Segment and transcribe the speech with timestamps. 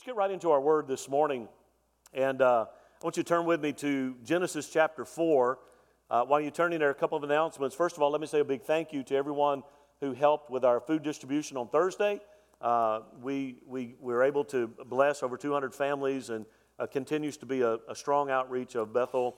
[0.00, 1.46] Let's get right into our word this morning.
[2.14, 5.58] And uh, I want you to turn with me to Genesis chapter 4.
[6.08, 7.76] Uh, while you're turning there, a couple of announcements.
[7.76, 9.62] First of all, let me say a big thank you to everyone
[10.00, 12.18] who helped with our food distribution on Thursday.
[12.62, 16.46] Uh, we, we, we were able to bless over 200 families and
[16.78, 19.36] uh, continues to be a, a, strong outreach of Bethel.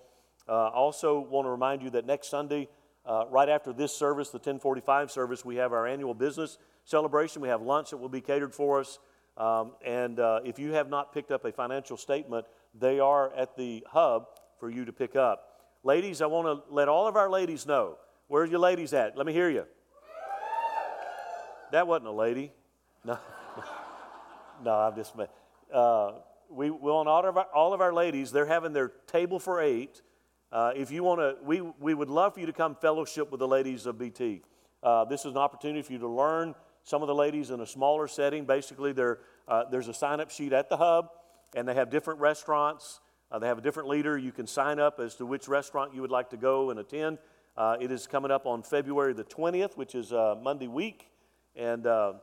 [0.48, 2.68] Uh, also, want to remind you that next Sunday,
[3.04, 7.42] uh, right after this service, the 1045 service, we have our annual business celebration.
[7.42, 9.00] We have lunch that will be catered for us.
[9.36, 12.46] Um, and uh, if you have not picked up a financial statement,
[12.78, 14.26] they are at the hub
[14.58, 15.48] for you to pick up.
[15.84, 17.96] Ladies, I want to let all of our ladies know.
[18.28, 19.16] where are your ladies at?
[19.16, 19.64] Let me hear you.
[21.72, 22.52] That wasn't a lady.
[23.04, 23.18] No,
[24.64, 25.12] no, I'm just.
[25.74, 26.12] Uh,
[26.48, 30.02] we, want all of, our, all of our ladies, they're having their table for eight.
[30.52, 33.40] Uh, if you want to, we, we would love for you to come fellowship with
[33.40, 34.42] the ladies of BT.
[34.82, 36.54] Uh, this is an opportunity for you to learn
[36.84, 38.44] some of the ladies in a smaller setting.
[38.44, 38.94] Basically,
[39.48, 41.10] uh, there's a sign up sheet at the hub,
[41.54, 43.00] and they have different restaurants.
[43.30, 44.18] Uh, they have a different leader.
[44.18, 47.18] You can sign up as to which restaurant you would like to go and attend.
[47.56, 51.08] Uh, it is coming up on February the 20th, which is uh, Monday week.
[51.54, 52.14] And uh,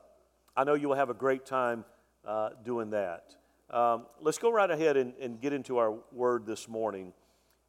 [0.55, 1.85] I know you will have a great time
[2.25, 3.35] uh, doing that.
[3.69, 7.13] Um, let's go right ahead and, and, get into our word this morning.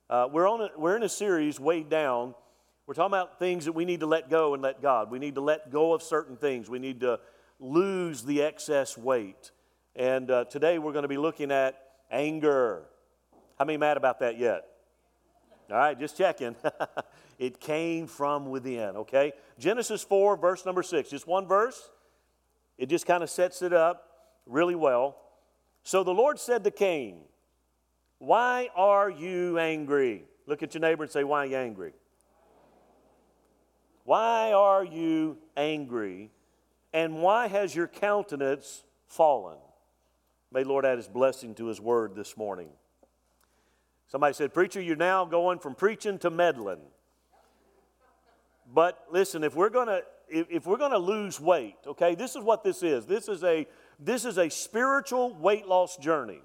[0.09, 2.35] We're, on a, we're in a series, Weighed Down.
[2.91, 5.13] We're talking about things that we need to let go and let God.
[5.13, 6.69] We need to let go of certain things.
[6.69, 7.21] We need to
[7.61, 9.53] lose the excess weight.
[9.95, 11.81] And uh, today we're going to be looking at
[12.11, 12.83] anger.
[13.61, 14.65] How many mad about that yet?
[15.71, 16.57] All right, just checking.
[17.39, 19.35] it came from within, okay?
[19.57, 21.11] Genesis 4, verse number 6.
[21.11, 21.91] Just one verse.
[22.77, 24.05] It just kind of sets it up
[24.47, 25.17] really well.
[25.85, 27.21] So the Lord said to Cain,
[28.19, 30.25] Why are you angry?
[30.49, 31.93] Look at your neighbor and say, Why are you angry?
[34.11, 36.33] Why are you angry?
[36.93, 39.57] And why has your countenance fallen?
[40.51, 42.71] May Lord add his blessing to his word this morning.
[44.09, 46.81] Somebody said, Preacher, you're now going from preaching to meddling.
[48.75, 52.65] But listen, if we're gonna if, if we're gonna lose weight, okay, this is what
[52.65, 53.07] this is.
[53.07, 53.65] This is a
[54.01, 56.41] this is a spiritual weight loss journey.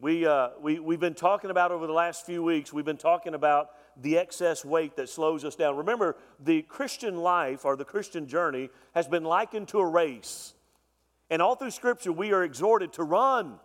[0.00, 3.34] We, uh, we, we've been talking about over the last few weeks, we've been talking
[3.34, 3.70] about
[4.00, 5.76] the excess weight that slows us down.
[5.76, 10.54] Remember, the Christian life or the Christian journey has been likened to a race.
[11.30, 13.58] And all through Scripture, we are exhorted to run,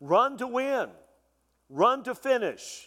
[0.00, 0.88] run to win
[1.70, 2.86] run to finish.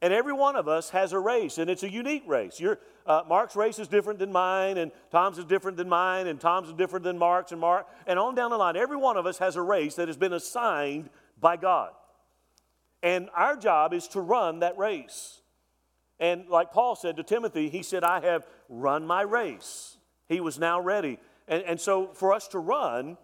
[0.00, 2.60] And every one of us has a race, and it's a unique race.
[2.60, 6.40] Your, uh, Mark's race is different than mine, and Tom's is different than mine, and
[6.40, 8.76] Tom's is different than Mark's and Mark, and on down the line.
[8.76, 11.08] Every one of us has a race that has been assigned
[11.40, 11.92] by God.
[13.02, 15.40] And our job is to run that race.
[16.22, 19.96] And like Paul said to Timothy, he said, I have run my race.
[20.28, 21.18] He was now ready.
[21.48, 23.18] And, and so for us to run,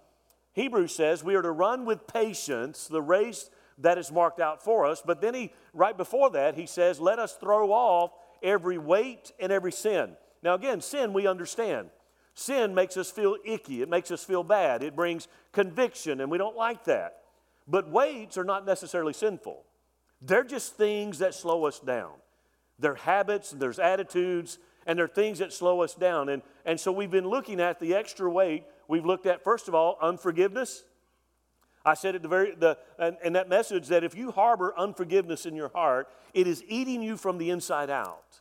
[0.54, 4.84] Hebrews says we are to run with patience the race that is marked out for
[4.84, 5.00] us.
[5.06, 8.10] But then he, right before that, he says, Let us throw off
[8.42, 10.16] every weight and every sin.
[10.42, 11.90] Now, again, sin we understand.
[12.34, 16.38] Sin makes us feel icky, it makes us feel bad, it brings conviction, and we
[16.38, 17.18] don't like that.
[17.68, 19.62] But weights are not necessarily sinful,
[20.20, 22.10] they're just things that slow us down.
[22.78, 26.28] They're habits, and there's attitudes, and they're things that slow us down.
[26.28, 28.64] And, and so we've been looking at the extra weight.
[28.86, 30.84] We've looked at, first of all, unforgiveness.
[31.84, 35.54] I said at the very the and that message that if you harbor unforgiveness in
[35.54, 38.40] your heart, it is eating you from the inside out.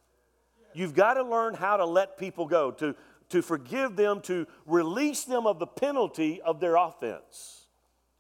[0.74, 2.96] You've got to learn how to let people go, to,
[3.30, 7.68] to forgive them, to release them of the penalty of their offense,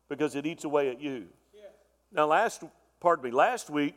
[0.10, 1.28] because it eats away at you.
[1.54, 1.62] Yeah.
[2.12, 2.64] Now, last
[3.00, 3.96] pardon me, last week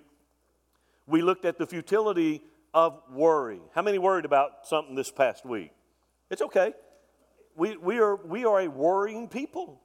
[1.11, 3.61] we looked at the futility of worry.
[3.75, 5.73] How many worried about something this past week?
[6.31, 6.73] It's okay.
[7.57, 9.81] We, we, are, we are a worrying people.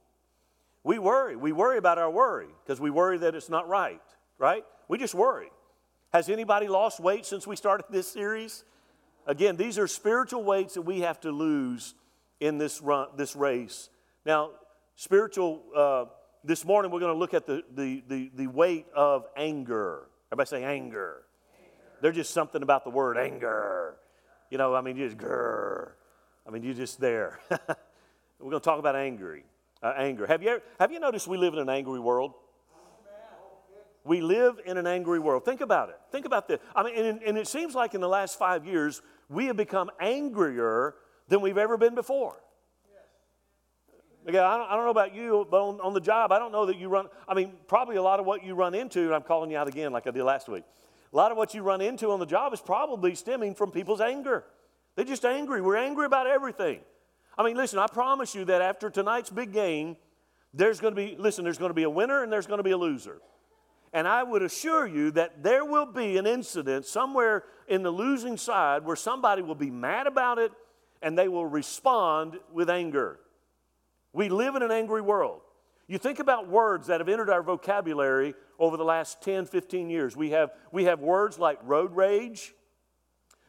[0.84, 1.34] We worry.
[1.34, 4.00] We worry about our worry because we worry that it's not right,
[4.38, 4.64] right?
[4.88, 5.50] We just worry.
[6.12, 8.64] Has anybody lost weight since we started this series?
[9.26, 11.94] Again, these are spiritual weights that we have to lose
[12.38, 13.90] in this, run, this race.
[14.24, 14.50] Now,
[14.94, 16.04] spiritual, uh,
[16.44, 20.06] this morning we're going to look at the, the, the, the weight of anger.
[20.28, 21.25] Everybody say anger.
[22.00, 23.96] There's just something about the word anger.
[24.50, 25.90] You know, I mean, you just grrr.
[26.46, 27.40] I mean, you're just there.
[27.50, 29.44] we're going to talk about angry
[29.82, 30.26] uh, anger.
[30.26, 32.32] Have you, have you noticed we live in an angry world?
[34.04, 35.44] We live in an angry world.
[35.44, 35.98] Think about it.
[36.12, 36.60] Think about this.
[36.76, 39.90] I mean, and, and it seems like in the last five years, we have become
[40.00, 40.94] angrier
[41.28, 42.36] than we've ever been before.
[44.24, 46.50] Again, I don't, I don't know about you, but on, on, the job, I don't
[46.50, 47.06] know that you run.
[47.28, 49.92] I mean, probably a lot of what you run into, I'm calling you out again
[49.92, 50.64] like I did last week.
[51.16, 54.02] A lot of what you run into on the job is probably stemming from people's
[54.02, 54.44] anger.
[54.96, 55.62] They're just angry.
[55.62, 56.80] We're angry about everything.
[57.38, 59.96] I mean, listen, I promise you that after tonight's big game,
[60.56, 62.64] There's going to be, listen, there's going to be a winner and there's going to
[62.64, 63.20] be a loser.
[63.92, 68.36] And I would assure you that there will be an incident somewhere in the losing
[68.36, 70.52] side where somebody will be mad about it
[71.02, 73.20] and they will respond with anger.
[74.12, 75.42] We live in an angry world.
[75.88, 80.16] You think about words that have entered our vocabulary over the last 10, 15 years.
[80.16, 82.54] We have, we have words like road rage,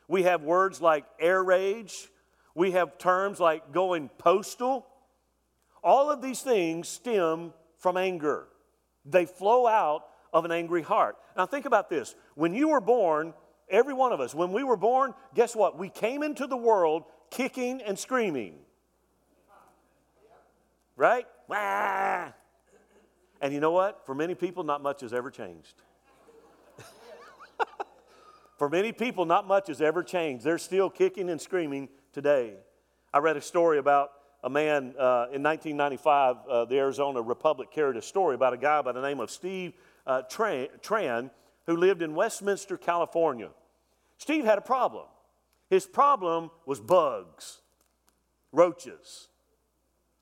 [0.08, 2.10] we have words like air rage,
[2.56, 4.88] we have terms like going postal.
[5.84, 8.48] All of these things stem from anger,
[9.06, 11.18] they flow out of an angry heart.
[11.36, 12.16] Now, think about this.
[12.36, 13.34] When you were born,
[13.70, 15.78] every one of us, when we were born, guess what?
[15.78, 18.56] We came into the world kicking and screaming.
[20.96, 21.26] Right?
[21.48, 22.32] Wah!
[23.42, 24.06] And you know what?
[24.06, 25.82] For many people, not much has ever changed.
[28.58, 30.44] For many people, not much has ever changed.
[30.44, 32.56] They're still kicking and screaming today.
[33.14, 34.12] I read a story about
[34.44, 38.82] a man uh, in 1995, uh, the Arizona Republic carried a story about a guy
[38.82, 39.74] by the name of Steve
[40.06, 41.32] uh, Tran, Tran
[41.66, 43.50] who lived in Westminster, California.
[44.18, 45.06] Steve had a problem.
[45.70, 47.62] His problem was bugs,
[48.52, 49.28] roaches.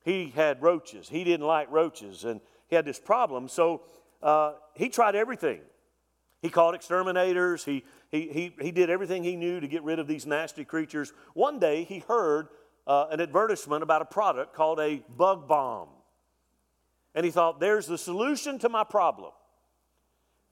[0.04, 1.10] He had roaches.
[1.10, 3.48] He didn't like roaches, and he had this problem.
[3.48, 3.82] So
[4.22, 5.62] uh, he tried everything.
[6.42, 7.66] He called exterminators.
[7.66, 11.14] He, he, he, he did everything he knew to get rid of these nasty creatures.
[11.34, 12.50] One day he heard
[12.86, 15.90] uh, an advertisement about a product called a bug bomb.
[17.16, 19.32] And he thought, there's the solution to my problem.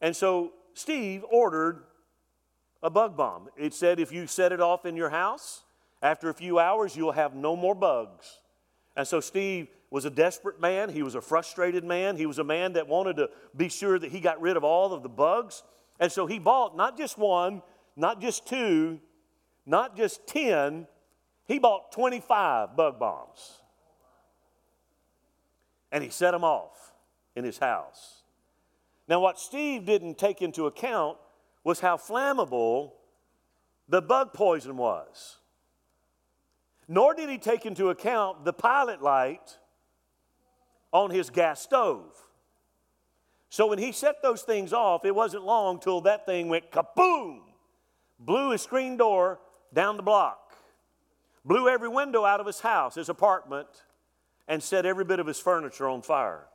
[0.02, 1.84] And so Steve ordered
[2.82, 3.50] a bug bomb.
[3.56, 5.64] It said if you set it off in your house,
[6.02, 8.40] after a few hours, you'll have no more bugs.
[8.96, 10.90] And so Steve was a desperate man.
[10.90, 12.16] He was a frustrated man.
[12.18, 14.94] He was a man that wanted to be sure that he got rid of all
[14.94, 15.64] of the bugs.
[16.00, 17.62] And so he bought not just one,
[17.96, 19.00] not just two,
[19.66, 20.88] not just 10,
[21.46, 23.62] he bought 25 bug bombs.
[25.92, 26.94] And he set them off
[27.36, 28.24] in his house.
[29.08, 31.18] Now, what Steve didn't take into account
[31.64, 32.94] was how flammable
[33.88, 35.38] the bug poison was.
[36.88, 39.58] Nor did he take into account the pilot light
[40.92, 42.12] on his gas stove.
[43.50, 47.42] So when he set those things off, it wasn't long till that thing went kaboom,
[48.20, 49.40] blew his screen door
[49.74, 50.56] down the block,
[51.46, 53.68] blew every window out of his house, his apartment,
[54.48, 56.48] and set every bit of his furniture on fire.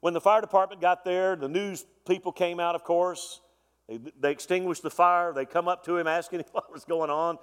[0.00, 3.40] When the fire department got there, the news people came out, of course.
[3.88, 5.32] They, they extinguished the fire.
[5.32, 7.38] They come up to him asking him what was going on.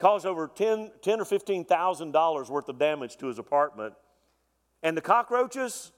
[0.00, 3.94] Caused over 10, 10 or $15,000 worth of damage to his apartment.
[4.82, 5.92] And the cockroaches,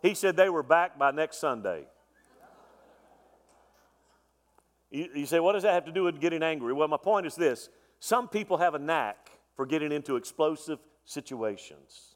[0.00, 1.84] he said they were back by next Sunday.
[4.90, 6.72] You, you, say, what does that have to do with getting angry?
[6.72, 7.68] Well, my point is this
[8.00, 12.14] some people have a knack for getting into explosive situations.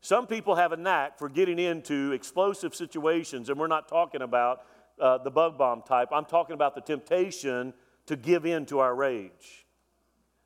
[0.00, 4.62] Some people have a knack for getting into explosive situations, and we're not talking about
[5.00, 6.08] uh, the bug bomb type.
[6.12, 7.72] I'm talking about the temptation
[8.06, 9.66] to give in to our rage.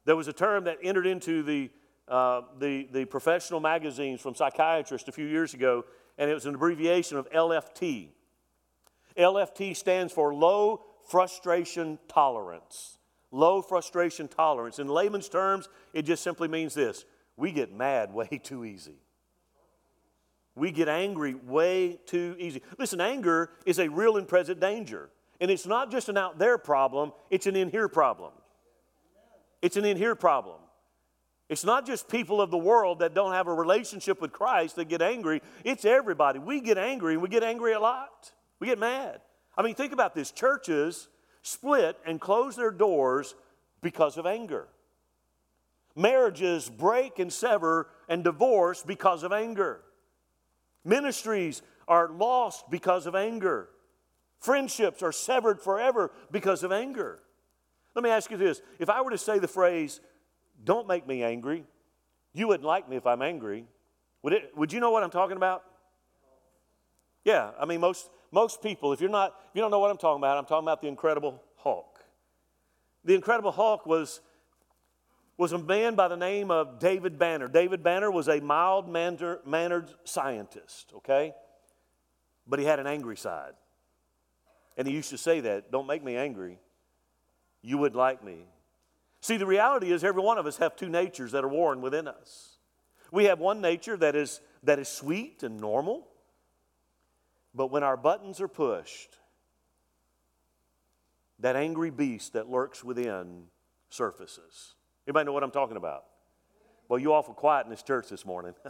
[0.04, 1.70] There was a term that entered into the
[2.08, 5.84] uh, the, the professional magazines from psychiatrists a few years ago,
[6.16, 8.08] and it was an abbreviation of LFT.
[9.18, 12.98] LFT stands for low frustration tolerance.
[13.30, 14.78] Low frustration tolerance.
[14.78, 17.04] In layman's terms, it just simply means this
[17.36, 19.02] we get mad way too easy.
[20.54, 22.62] We get angry way too easy.
[22.78, 25.10] Listen, anger is a real and present danger.
[25.40, 28.32] And it's not just an out there problem, it's an in here problem.
[29.62, 30.60] It's an in here problem.
[31.48, 34.88] It's not just people of the world that don't have a relationship with Christ that
[34.88, 35.40] get angry.
[35.64, 36.38] It's everybody.
[36.38, 38.32] We get angry and we get angry a lot.
[38.60, 39.20] We get mad.
[39.56, 41.08] I mean, think about this churches
[41.42, 43.34] split and close their doors
[43.80, 44.68] because of anger.
[45.96, 49.80] Marriages break and sever and divorce because of anger.
[50.84, 53.68] Ministries are lost because of anger.
[54.40, 57.20] Friendships are severed forever because of anger.
[57.94, 60.00] Let me ask you this if I were to say the phrase,
[60.62, 61.64] don't make me angry.
[62.32, 63.64] You wouldn't like me if I'm angry.
[64.22, 65.64] Would, it, would you know what I'm talking about?
[67.24, 69.98] Yeah, I mean, most, most people, if you're not, if you don't know what I'm
[69.98, 71.98] talking about, I'm talking about the Incredible Hulk.
[73.04, 74.20] The Incredible Hulk was,
[75.36, 77.48] was a man by the name of David Banner.
[77.48, 81.34] David Banner was a mild mannered scientist, okay?
[82.46, 83.52] But he had an angry side.
[84.78, 86.58] And he used to say that, don't make me angry.
[87.60, 88.46] You would like me.
[89.20, 92.06] See, the reality is every one of us have two natures that are warring within
[92.06, 92.58] us.
[93.10, 96.06] We have one nature that is, that is sweet and normal,
[97.54, 99.16] but when our buttons are pushed,
[101.40, 103.44] that angry beast that lurks within
[103.90, 104.74] surfaces.
[105.06, 106.04] Anybody know what I'm talking about?
[106.88, 108.54] Well, you awful quiet in this church this morning.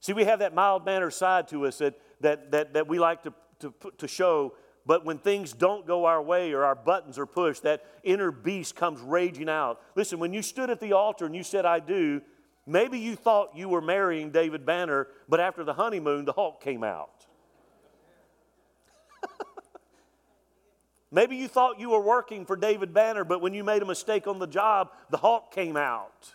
[0.00, 3.22] See, we have that mild mannered side to us that, that, that, that we like
[3.22, 3.32] to,
[3.62, 4.54] to, to show,
[4.84, 8.76] but when things don't go our way or our buttons are pushed, that inner beast
[8.76, 9.80] comes raging out.
[9.94, 12.20] Listen, when you stood at the altar and you said, I do,
[12.66, 16.82] maybe you thought you were marrying David Banner, but after the honeymoon, the Hulk came
[16.84, 17.26] out.
[21.12, 24.26] Maybe you thought you were working for David Banner, but when you made a mistake
[24.26, 26.34] on the job, the Hulk came out.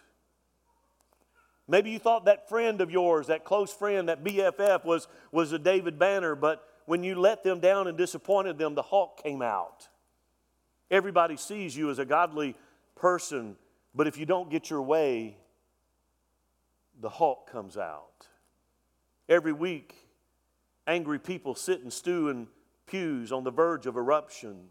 [1.68, 5.60] Maybe you thought that friend of yours, that close friend, that BFF was, was a
[5.60, 9.89] David Banner, but when you let them down and disappointed them, the Hulk came out.
[10.89, 12.56] Everybody sees you as a godly
[12.96, 13.58] person,
[13.94, 15.36] but if you don't get your way,
[17.01, 18.27] the Hulk comes out.
[19.27, 19.96] Every week,
[20.88, 22.48] angry people sit and stew in
[22.86, 24.70] pews on the verge of eruption.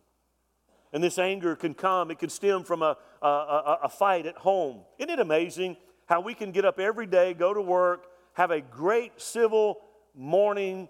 [0.94, 4.38] And this anger can come, it can stem from a, a, a, a, fight at
[4.38, 4.80] home.
[4.98, 8.62] Isn't it amazing how we can get up every day, go to work, have a
[8.62, 9.82] great civil
[10.14, 10.88] morning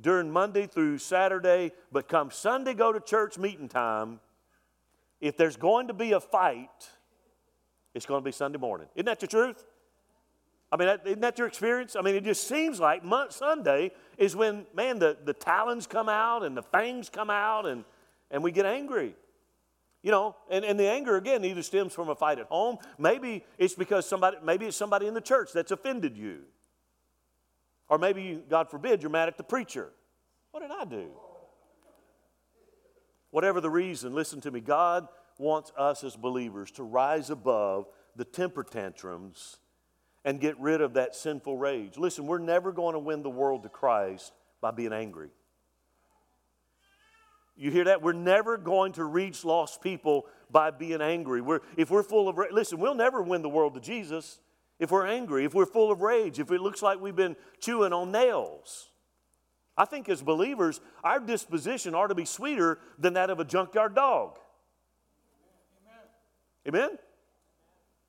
[0.00, 4.20] during Monday through Saturday, but come Sunday, go to church meeting time.
[5.20, 6.90] If there's going to be a fight,
[7.94, 8.88] it's going to be Sunday morning.
[8.94, 9.64] Isn't that the truth?
[10.70, 11.96] I mean, isn't that your experience?
[11.96, 16.42] I mean, it just seems like Sunday is when, man, the, the talons come out
[16.42, 17.84] and the fangs come out and,
[18.30, 19.14] and we get angry.
[20.02, 23.44] You know, and, and the anger again either stems from a fight at home, maybe
[23.58, 26.40] it's because somebody, maybe it's somebody in the church that's offended you.
[27.88, 29.92] Or maybe, God forbid, you're mad at the preacher.
[30.50, 31.10] What did I do?
[33.30, 34.60] Whatever the reason, listen to me.
[34.60, 35.06] God
[35.38, 39.58] wants us as believers to rise above the temper tantrums
[40.24, 41.96] and get rid of that sinful rage.
[41.98, 45.28] Listen, we're never going to win the world to Christ by being angry.
[47.56, 48.02] You hear that?
[48.02, 51.40] We're never going to reach lost people by being angry.
[51.40, 54.40] We're, if we're full of, listen, we'll never win the world to Jesus
[54.78, 57.92] if we're angry, if we're full of rage, if it looks like we've been chewing
[57.92, 58.88] on nails.
[59.76, 63.94] I think as believers, our disposition ought to be sweeter than that of a junkyard
[63.94, 64.38] dog.
[66.66, 66.84] Amen?
[66.88, 66.98] Amen?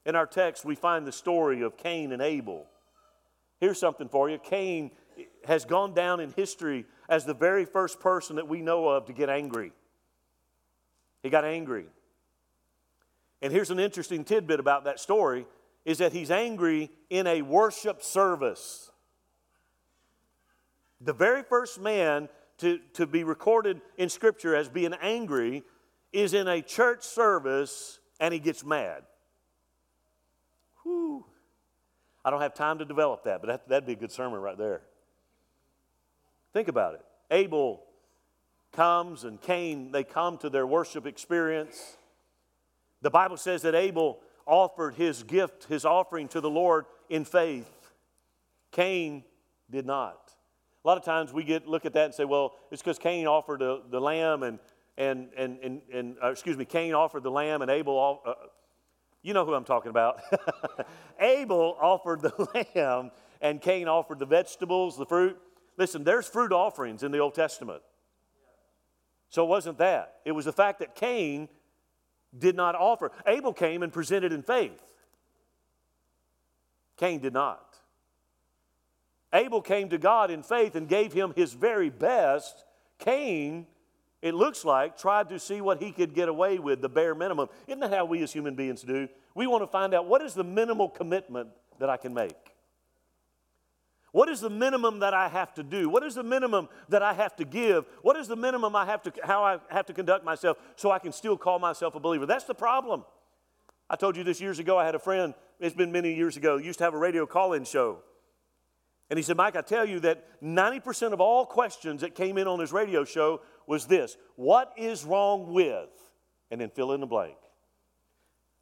[0.05, 2.65] In our text, we find the story of Cain and Abel.
[3.59, 4.91] Here's something for you Cain
[5.45, 9.13] has gone down in history as the very first person that we know of to
[9.13, 9.71] get angry.
[11.23, 11.85] He got angry.
[13.41, 15.45] And here's an interesting tidbit about that story
[15.87, 18.91] is that he's angry in a worship service.
[20.99, 22.27] The very first man
[22.57, 25.63] to, to be recorded in Scripture as being angry
[26.11, 29.03] is in a church service and he gets mad.
[30.83, 31.23] Whew.
[32.25, 34.57] I don't have time to develop that, but that, that'd be a good sermon right
[34.57, 34.81] there.
[36.51, 37.05] Think about it.
[37.31, 37.81] Abel
[38.73, 41.95] comes and Cain, they come to their worship experience.
[43.01, 47.91] The Bible says that Abel offered his gift, his offering to the Lord in faith.
[48.71, 49.23] Cain
[49.69, 50.33] did not.
[50.83, 53.27] A lot of times we get look at that and say, well, it's because Cain
[53.27, 54.59] offered a, the lamb and
[54.97, 58.33] and and and, and uh, excuse me, Cain offered the lamb and Abel uh,
[59.21, 60.21] you know who I'm talking about.
[61.19, 63.11] Abel offered the lamb,
[63.41, 65.37] and Cain offered the vegetables, the fruit.
[65.77, 67.81] Listen, there's fruit offerings in the Old Testament.
[69.29, 70.15] So it wasn't that.
[70.23, 71.49] It was the fact that Cain
[72.39, 73.11] did not offer.
[73.25, 74.81] Abel came and presented in faith.
[76.97, 77.63] Cain did not.
[79.33, 82.63] Abel came to God in faith and gave him his very best.
[82.99, 83.67] Cain
[84.21, 87.49] it looks like, tried to see what he could get away with, the bare minimum.
[87.67, 89.07] Isn't that how we as human beings do?
[89.35, 92.35] We want to find out what is the minimal commitment that I can make?
[94.11, 95.89] What is the minimum that I have to do?
[95.89, 97.85] What is the minimum that I have to give?
[98.01, 100.99] What is the minimum I have to, how I have to conduct myself so I
[100.99, 102.25] can still call myself a believer?
[102.25, 103.03] That's the problem.
[103.89, 104.77] I told you this years ago.
[104.77, 107.53] I had a friend, it's been many years ago, used to have a radio call
[107.53, 107.99] in show.
[109.09, 112.47] And he said, Mike, I tell you that 90% of all questions that came in
[112.47, 115.89] on his radio show was this What is wrong with?
[116.49, 117.37] And then fill in the blank.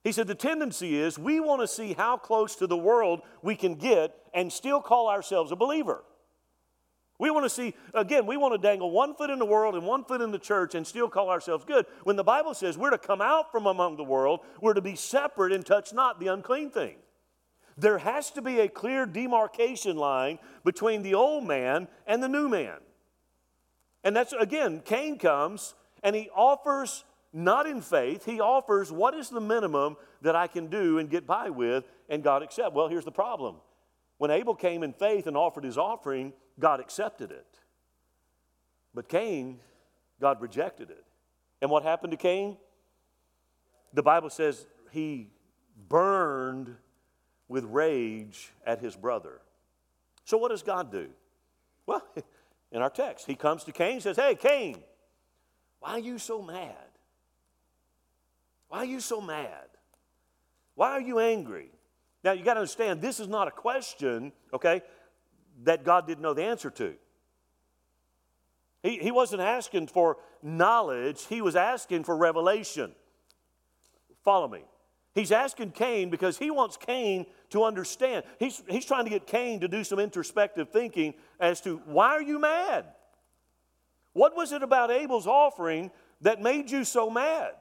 [0.05, 3.55] He said, The tendency is we want to see how close to the world we
[3.55, 6.03] can get and still call ourselves a believer.
[7.17, 9.85] We want to see, again, we want to dangle one foot in the world and
[9.85, 11.87] one foot in the church and still call ourselves good.
[12.03, 14.95] When the Bible says we're to come out from among the world, we're to be
[14.95, 16.97] separate and touch not the unclean thing.
[17.75, 22.47] There has to be a clear demarcation line between the old man and the new
[22.47, 22.77] man.
[24.03, 27.05] And that's, again, Cain comes and he offers,
[27.35, 31.27] not in faith, he offers what is the minimum that I can do and get
[31.27, 32.73] by with, and God accept.
[32.73, 33.57] Well, here's the problem.
[34.17, 37.59] When Abel came in faith and offered his offering, God accepted it.
[38.93, 39.59] But Cain,
[40.21, 41.03] God rejected it.
[41.61, 42.55] And what happened to Cain?
[43.93, 45.27] The Bible says he
[45.89, 46.73] burned
[47.49, 49.41] with rage at his brother.
[50.23, 51.09] So, what does God do?
[51.85, 52.01] Well,
[52.71, 54.77] in our text, he comes to Cain and says, Hey, Cain,
[55.79, 56.84] why are you so mad?
[58.67, 59.67] Why are you so mad?
[60.75, 61.69] Why are you angry?
[62.23, 64.81] Now, you got to understand, this is not a question, okay,
[65.63, 66.95] that God didn't know the answer to.
[68.81, 72.93] He, he wasn't asking for knowledge, he was asking for revelation.
[74.23, 74.63] Follow me.
[75.13, 78.25] He's asking Cain because he wants Cain to understand.
[78.37, 82.21] He's, he's trying to get Cain to do some introspective thinking as to why are
[82.21, 82.85] you mad?
[84.13, 85.89] What was it about Abel's offering
[86.21, 87.51] that made you so mad?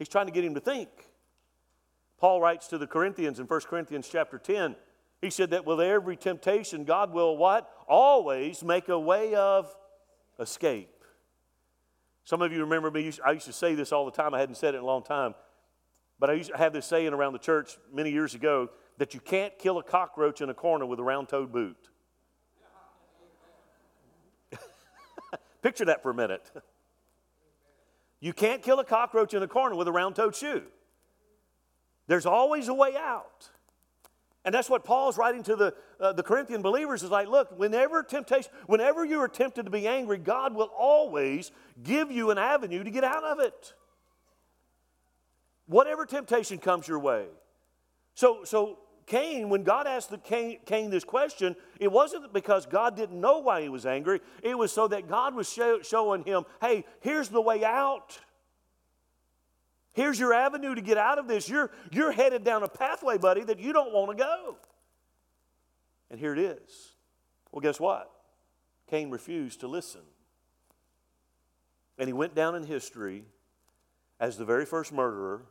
[0.00, 0.88] He's trying to get him to think.
[2.18, 4.74] Paul writes to the Corinthians in 1 Corinthians chapter 10,
[5.20, 7.70] he said that with every temptation, God will what?
[7.86, 9.70] Always make a way of
[10.38, 11.04] escape.
[12.24, 14.32] Some of you remember me, I used to say this all the time.
[14.32, 15.34] I hadn't said it in a long time.
[16.18, 19.20] But I used to have this saying around the church many years ago that you
[19.20, 21.90] can't kill a cockroach in a corner with a round toed boot.
[25.62, 26.50] Picture that for a minute.
[28.20, 30.62] You can't kill a cockroach in a corner with a round toed shoe.
[32.06, 33.48] There's always a way out.
[34.44, 38.02] And that's what Paul's writing to the, uh, the Corinthian believers is like, look, whenever
[38.02, 42.82] temptation, whenever you are tempted to be angry, God will always give you an avenue
[42.82, 43.74] to get out of it
[45.70, 47.26] whatever temptation comes your way.
[48.14, 48.78] So, so
[49.10, 53.60] Cain, when God asked Cain, Cain, this question, it wasn't because God didn't know why
[53.60, 54.20] he was angry.
[54.40, 58.20] It was so that God was show, showing him, hey, here's the way out.
[59.94, 61.48] Here's your avenue to get out of this.
[61.48, 64.56] You're, you're headed down a pathway, buddy, that you don't want to go.
[66.08, 66.92] And here it is.
[67.50, 68.12] Well, guess what?
[68.88, 70.02] Cain refused to listen.
[71.98, 73.24] And he went down in history
[74.20, 75.42] as the very first murderer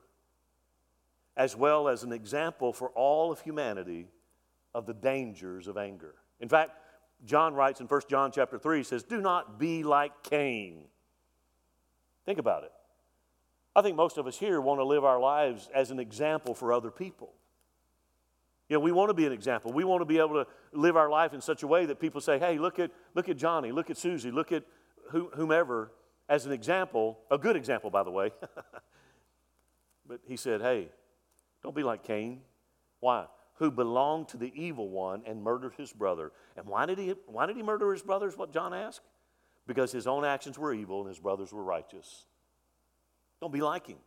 [1.40, 4.06] as well as an example for all of humanity
[4.76, 6.14] of the dangers of anger.
[6.42, 6.72] In fact,
[7.26, 10.84] John writes in 1 John chapter 3, he says, Do not be like Cain.
[12.26, 12.74] Think about it.
[13.74, 16.74] I think most of us here want to live our lives as an example for
[16.74, 17.32] other people.
[18.68, 19.72] You know, we want to be an example.
[19.72, 22.20] We want to be able to live our life in such a way that people
[22.20, 24.64] say, hey, look at, look at Johnny, look at Susie, look at
[25.12, 25.94] whomever
[26.28, 28.32] as an example, a good example, by the way.
[30.06, 30.90] but he said, hey,
[31.64, 32.42] don't be like Cain.
[33.00, 33.26] Why?
[33.56, 36.32] Who belonged to the evil one and murdered his brother.
[36.56, 38.38] And why did he, why did he murder his brothers?
[38.38, 39.02] What John asked?
[39.68, 42.26] Because his own actions were evil and his brothers were righteous.
[43.42, 43.98] Don't be like him.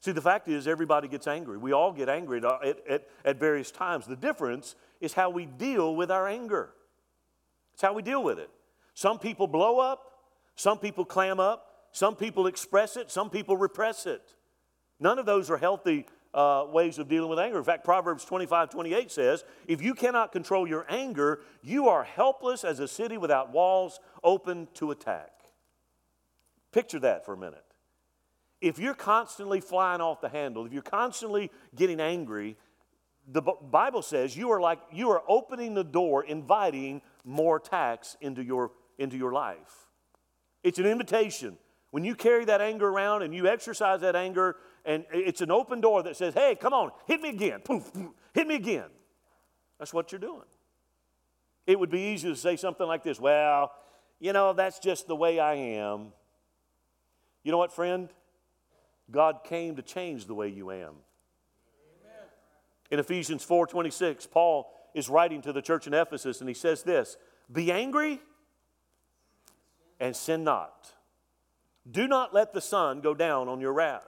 [0.00, 1.58] See, the fact is, everybody gets angry.
[1.58, 4.06] We all get angry at, at, at various times.
[4.06, 6.70] The difference is how we deal with our anger.
[7.72, 8.50] It's how we deal with it.
[8.94, 10.02] Some people blow up,
[10.54, 14.34] some people clam up, some people express it, some people repress it.
[15.00, 17.58] None of those are healthy uh, ways of dealing with anger.
[17.58, 22.64] In fact, Proverbs 25 28 says, If you cannot control your anger, you are helpless
[22.64, 25.30] as a city without walls open to attack.
[26.72, 27.64] Picture that for a minute.
[28.60, 32.56] If you're constantly flying off the handle, if you're constantly getting angry,
[33.30, 38.42] the Bible says you are like you are opening the door, inviting more attacks into
[38.42, 39.88] your, into your life.
[40.62, 41.56] It's an invitation.
[41.90, 44.56] When you carry that anger around and you exercise that anger,
[44.88, 47.60] and it's an open door that says, hey, come on, hit me again.
[47.60, 48.88] Poof, poof, hit me again.
[49.78, 50.46] That's what you're doing.
[51.66, 53.70] It would be easy to say something like this well,
[54.18, 56.12] you know, that's just the way I am.
[57.44, 58.08] You know what, friend?
[59.10, 60.94] God came to change the way you am.
[62.90, 67.18] In Ephesians 4:26, Paul is writing to the church in Ephesus and he says this,
[67.52, 68.22] "Be angry
[70.00, 70.94] and sin not.
[71.90, 74.07] Do not let the sun go down on your wrath."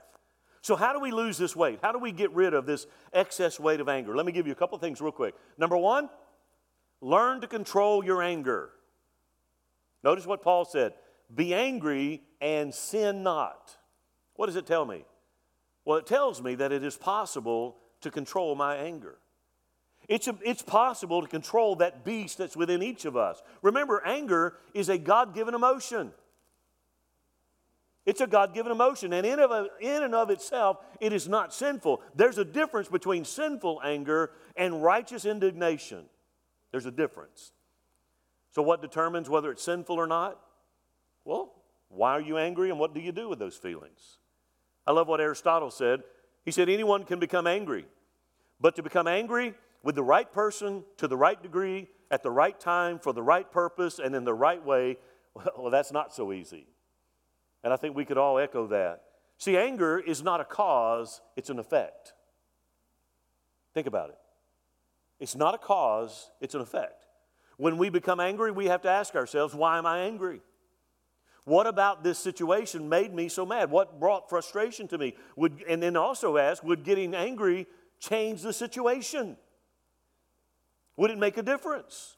[0.61, 1.79] So, how do we lose this weight?
[1.81, 4.15] How do we get rid of this excess weight of anger?
[4.15, 5.33] Let me give you a couple things real quick.
[5.57, 6.09] Number one,
[7.01, 8.69] learn to control your anger.
[10.03, 10.93] Notice what Paul said
[11.33, 13.77] be angry and sin not.
[14.35, 15.05] What does it tell me?
[15.85, 19.17] Well, it tells me that it is possible to control my anger.
[20.07, 23.41] It's, a, it's possible to control that beast that's within each of us.
[23.61, 26.11] Remember, anger is a God given emotion.
[28.05, 31.53] It's a God given emotion, and in, of, in and of itself, it is not
[31.53, 32.01] sinful.
[32.15, 36.05] There's a difference between sinful anger and righteous indignation.
[36.71, 37.51] There's a difference.
[38.51, 40.39] So, what determines whether it's sinful or not?
[41.25, 41.53] Well,
[41.89, 44.17] why are you angry and what do you do with those feelings?
[44.87, 46.01] I love what Aristotle said.
[46.43, 47.85] He said, Anyone can become angry,
[48.59, 52.59] but to become angry with the right person, to the right degree, at the right
[52.59, 54.97] time, for the right purpose, and in the right way,
[55.57, 56.65] well, that's not so easy.
[57.63, 59.03] And I think we could all echo that.
[59.37, 62.13] See, anger is not a cause, it's an effect.
[63.73, 64.17] Think about it.
[65.19, 67.05] It's not a cause, it's an effect.
[67.57, 70.41] When we become angry, we have to ask ourselves, why am I angry?
[71.45, 73.71] What about this situation made me so mad?
[73.71, 75.15] What brought frustration to me?
[75.35, 77.67] Would, and then also ask, would getting angry
[77.99, 79.37] change the situation?
[80.97, 82.17] Would it make a difference?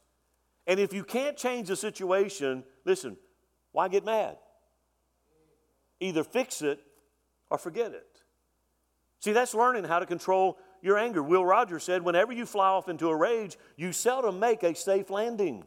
[0.68, 3.18] And if you can't change the situation, listen,
[3.72, 4.38] why get mad?
[6.00, 6.80] Either fix it
[7.50, 8.22] or forget it.
[9.20, 11.24] See, that's learning how to control your anger.
[11.24, 15.10] Will Rogers said, whenever you fly off into a rage, you seldom make a safe
[15.10, 15.64] landing.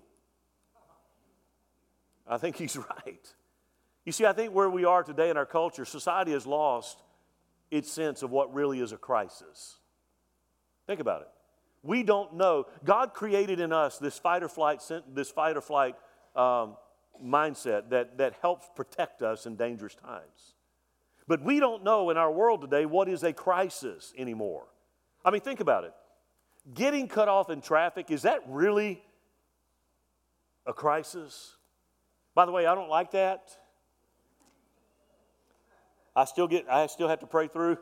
[2.27, 3.35] I think he's right.
[4.05, 7.03] You see, I think where we are today in our culture, society has lost
[7.71, 9.79] its sense of what really is a crisis.
[10.87, 11.29] Think about it.
[11.83, 12.67] We don't know.
[12.85, 15.95] God created in us this fight or flight, this fight or flight
[16.35, 16.77] um,
[17.25, 20.55] mindset that, that helps protect us in dangerous times.
[21.29, 24.67] But we don't know in our world today what is a crisis anymore.
[25.25, 25.93] I mean, think about it.
[26.73, 29.03] Getting cut off in traffic, is that really
[30.67, 31.57] a crisis?
[32.35, 33.57] By the way, I don't like that.
[36.15, 37.79] I still get I still have to pray through.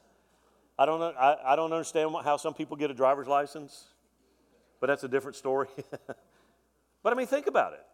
[0.78, 3.84] I don't I, I don't understand how some people get a driver's license,
[4.80, 5.68] but that's a different story.
[7.02, 7.84] but I mean, think about it.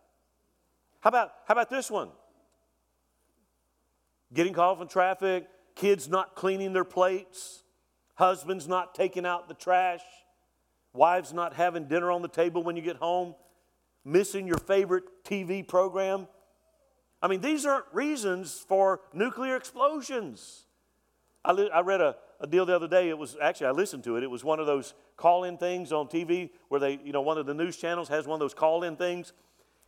[1.07, 2.09] How about how about this one?
[4.35, 7.63] Getting caught in traffic, kids not cleaning their plates,
[8.17, 10.01] husbands not taking out the trash,
[10.93, 13.37] wives not having dinner on the table when you get home,
[14.05, 16.27] missing your favorite TV program.
[17.23, 20.67] I mean, these aren't reasons for nuclear explosions.
[21.45, 23.11] I, li- I read a, a deal the other day.
[23.11, 24.25] It was actually, I listened to it.
[24.25, 27.39] It was one of those call in things on TV where they, you know, one
[27.39, 29.33] of the news channels has one of those call in things.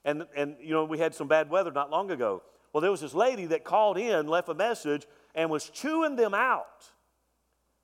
[0.08, 2.42] And, and, you know, we had some bad weather not long ago.
[2.72, 6.32] Well, there was this lady that called in, left a message, and was chewing them
[6.32, 6.86] out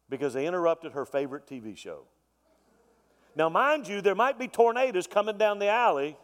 [0.08, 2.04] because they interrupted her favorite TV show.
[3.36, 6.16] Now, mind you, there might be tornadoes coming down the alley,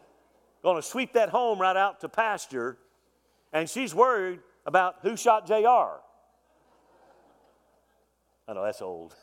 [0.63, 2.79] going to sweep that home right out to pasture,
[3.53, 5.53] and she's worried about who shot JR.
[8.47, 9.15] I know that's old.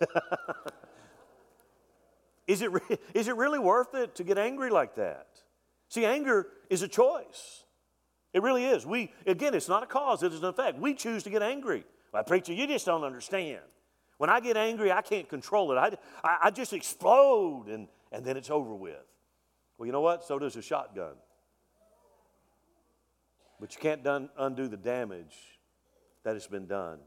[2.46, 5.26] is, it re- is it really worth it to get angry like that?
[5.88, 7.64] See, anger is a choice.
[8.32, 8.84] It really is.
[8.84, 10.78] We, again, it's not a cause, it is an effect.
[10.78, 11.84] We choose to get angry.
[12.12, 13.60] Well, preacher, you just don't understand.
[14.18, 15.76] When I get angry, I can't control it.
[15.76, 18.96] I, I, I just explode and, and then it's over with.
[19.76, 20.24] Well, you know what?
[20.24, 21.14] So does a shotgun.
[23.60, 25.36] But you can't done, undo the damage
[26.24, 26.98] that has been done.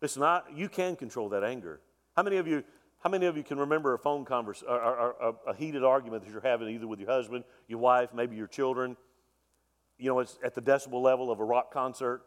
[0.00, 1.80] Listen, I, you can control that anger.
[2.16, 2.64] How many of you,
[3.02, 6.24] how many of you can remember a phone conversation, or, or, or, a heated argument
[6.24, 8.96] that you're having either with your husband, your wife, maybe your children?
[9.98, 12.22] You know, it's at the decibel level of a rock concert,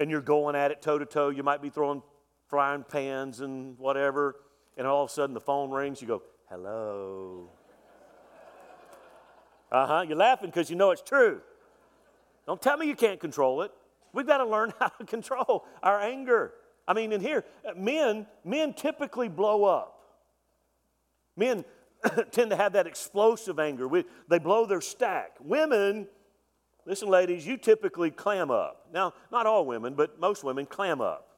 [0.00, 1.28] and you're going at it toe to toe.
[1.28, 2.02] You might be throwing
[2.46, 4.36] frying pans and whatever,
[4.78, 6.00] and all of a sudden the phone rings.
[6.00, 7.50] You go, "Hello."
[9.70, 10.04] Uh huh.
[10.08, 11.42] You're laughing because you know it's true.
[12.46, 13.72] Don't tell me you can't control it.
[14.14, 16.54] We've got to learn how to control our anger.
[16.86, 19.98] I mean, in here, uh, men, men typically blow up.
[21.36, 21.64] Men
[22.32, 23.86] tend to have that explosive anger.
[23.86, 25.36] We, they blow their stack.
[25.40, 26.08] Women,
[26.84, 28.86] listen, ladies, you typically clam up.
[28.92, 31.28] Now, not all women, but most women clam up.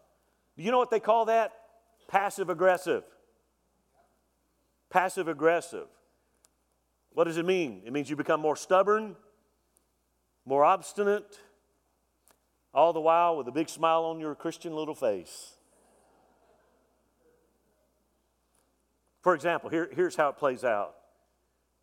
[0.57, 1.53] Do you know what they call that?
[2.09, 3.05] Passive aggressive.
[4.91, 5.87] Passive aggressive.
[7.13, 7.83] What does it mean?
[7.85, 9.17] It means you become more stubborn,
[10.45, 11.39] more obstinate,
[12.75, 15.53] all the while with a big smile on your Christian little face.
[19.23, 20.97] For example, here, here's how it plays out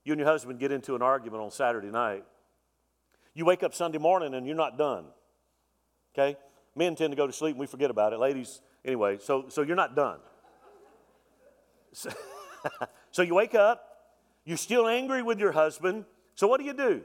[0.04, 2.23] you and your husband get into an argument on Saturday night.
[3.34, 5.06] You wake up Sunday morning and you're not done.
[6.13, 6.38] Okay?
[6.75, 8.19] Men tend to go to sleep and we forget about it.
[8.19, 10.19] Ladies, anyway, so, so you're not done.
[11.93, 12.12] So,
[13.12, 13.86] so you wake up,
[14.43, 16.06] you're still angry with your husband.
[16.36, 17.01] So what do you do?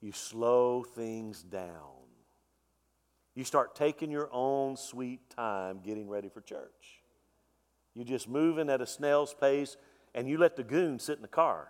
[0.00, 1.97] You slow things down.
[3.38, 7.04] You start taking your own sweet time getting ready for church.
[7.94, 9.76] You're just moving at a snail's pace,
[10.12, 11.68] and you let the goon sit in the car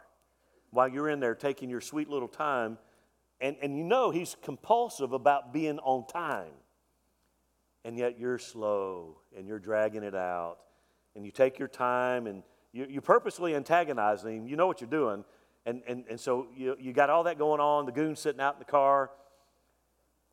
[0.70, 2.78] while you're in there taking your sweet little time.
[3.38, 6.52] And, and you know he's compulsive about being on time.
[7.84, 10.56] And yet you're slow and you're dragging it out.
[11.16, 14.46] And you take your time and you, you purposely antagonize him.
[14.46, 15.22] You know what you're doing.
[15.66, 17.84] And, and, and so you, you got all that going on.
[17.84, 19.10] The goon's sitting out in the car.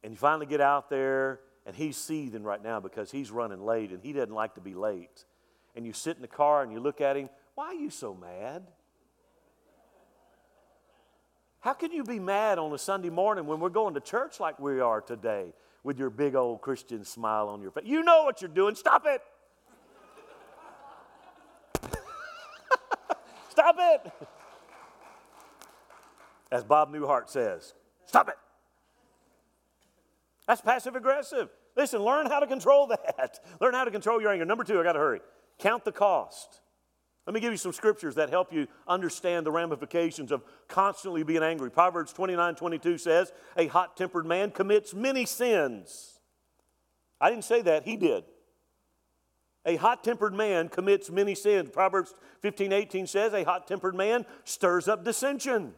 [0.06, 3.90] And you finally get out there, and he's seething right now because he's running late
[3.90, 5.26] and he doesn't like to be late.
[5.76, 8.14] And you sit in the car and you look at him, why are you so
[8.14, 8.68] mad?
[11.60, 14.60] How can you be mad on a Sunday morning when we're going to church like
[14.60, 15.48] we are today
[15.84, 17.86] with your big old Christian smile on your face?
[17.88, 19.24] You know what you're doing, stop it.
[23.50, 24.28] Stop it!
[26.52, 27.74] As Bob Newhart says,
[28.06, 28.36] stop it.
[30.48, 31.50] That's passive aggressive.
[31.76, 33.40] Listen, learn how to control that.
[33.60, 34.46] learn how to control your anger.
[34.46, 35.22] Number two, I got to hurry.
[35.60, 36.62] Count the cost.
[37.26, 41.42] Let me give you some scriptures that help you understand the ramifications of constantly being
[41.42, 41.72] angry.
[41.72, 46.20] Proverbs 29 22 says, A hot tempered man commits many sins.
[47.20, 48.26] I didn't say that, he did.
[49.66, 51.72] A hot tempered man commits many sins.
[51.72, 55.74] Proverbs 15 18 says, A hot tempered man stirs up dissension.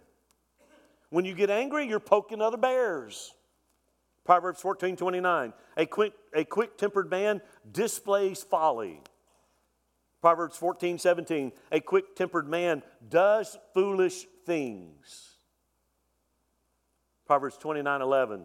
[1.10, 3.34] When you get angry, you're poking other bears.
[4.28, 9.00] Proverbs 14 29, a quick, a quick tempered man displays folly.
[10.20, 15.38] Proverbs 14 17, a quick tempered man does foolish things.
[17.26, 18.44] Proverbs 29 11,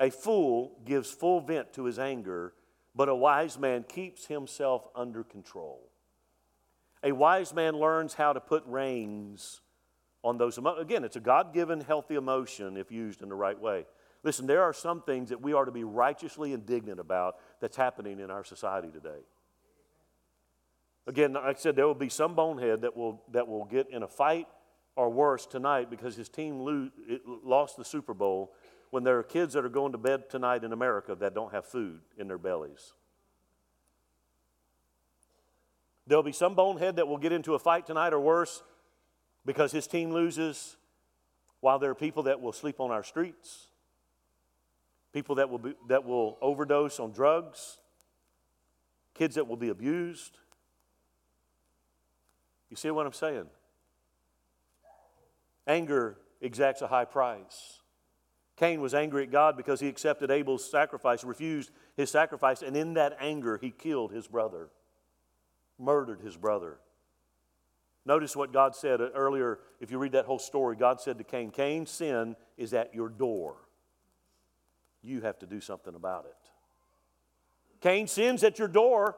[0.00, 2.52] a fool gives full vent to his anger,
[2.92, 5.92] but a wise man keeps himself under control.
[7.04, 9.60] A wise man learns how to put reins
[10.24, 10.82] on those emotions.
[10.82, 13.86] Again, it's a God given healthy emotion if used in the right way.
[14.24, 18.18] Listen, there are some things that we are to be righteously indignant about that's happening
[18.18, 19.20] in our society today.
[21.06, 24.02] Again, like I said, there will be some bonehead that will, that will get in
[24.02, 24.48] a fight
[24.96, 26.90] or worse tonight because his team lose,
[27.44, 28.54] lost the Super Bowl
[28.90, 31.66] when there are kids that are going to bed tonight in America that don't have
[31.66, 32.94] food in their bellies.
[36.06, 38.62] There'll be some bonehead that will get into a fight tonight or worse
[39.44, 40.76] because his team loses,
[41.60, 43.68] while there are people that will sleep on our streets,
[45.14, 47.78] people that will, be, that will overdose on drugs,
[49.14, 50.38] kids that will be abused.
[52.68, 53.46] You see what I'm saying?
[55.68, 57.78] Anger exacts a high price.
[58.56, 62.94] Cain was angry at God because he accepted Abel's sacrifice, refused his sacrifice, and in
[62.94, 64.70] that anger, he killed his brother,
[65.78, 66.78] murdered his brother.
[68.04, 69.60] Notice what God said earlier.
[69.80, 73.08] If you read that whole story, God said to Cain, Cain, sin is at your
[73.08, 73.56] door.
[75.04, 76.50] You have to do something about it.
[77.82, 79.16] Cain, sin's at your door.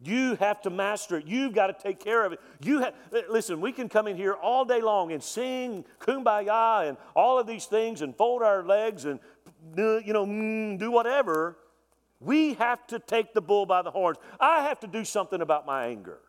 [0.00, 1.26] You have to master it.
[1.26, 2.40] You've got to take care of it.
[2.60, 2.94] You have,
[3.28, 7.46] listen, we can come in here all day long and sing kumbaya and all of
[7.46, 9.18] these things and fold our legs and,
[9.76, 11.56] you know, mm, do whatever.
[12.20, 14.18] We have to take the bull by the horns.
[14.38, 16.20] I have to do something about my anger.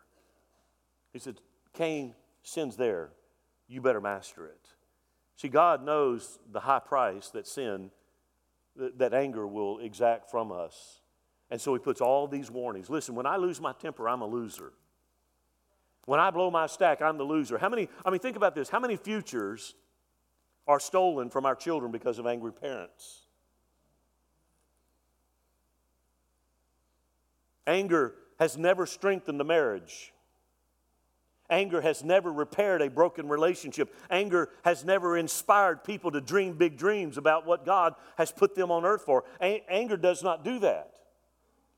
[1.12, 1.40] He said,
[1.74, 3.10] Cain, sin's there.
[3.68, 4.68] You better master it.
[5.36, 7.90] See, God knows the high price that sin,
[8.96, 11.00] that anger will exact from us.
[11.50, 12.88] And so He puts all these warnings.
[12.88, 14.72] Listen, when I lose my temper, I'm a loser.
[16.06, 17.58] When I blow my stack, I'm the loser.
[17.58, 18.68] How many, I mean, think about this.
[18.68, 19.74] How many futures
[20.66, 23.26] are stolen from our children because of angry parents?
[27.66, 30.12] Anger has never strengthened the marriage.
[31.50, 33.92] Anger has never repaired a broken relationship.
[34.08, 38.70] Anger has never inspired people to dream big dreams about what God has put them
[38.70, 39.24] on earth for.
[39.42, 40.92] A- anger does not do that.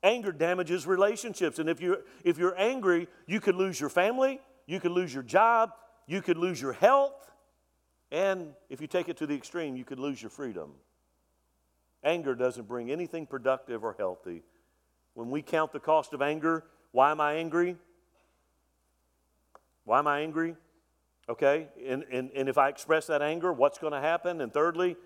[0.03, 1.59] Anger damages relationships.
[1.59, 5.23] And if you're, if you're angry, you could lose your family, you could lose your
[5.23, 5.71] job,
[6.07, 7.31] you could lose your health,
[8.13, 10.73] and if you take it to the extreme, you could lose your freedom.
[12.05, 14.43] Anger doesn't bring anything productive or healthy.
[15.15, 17.77] When we count the cost of anger, why am I angry?
[19.85, 20.57] Why am I angry?
[21.29, 24.41] Okay, and, and, and if I express that anger, what's going to happen?
[24.41, 24.97] And thirdly,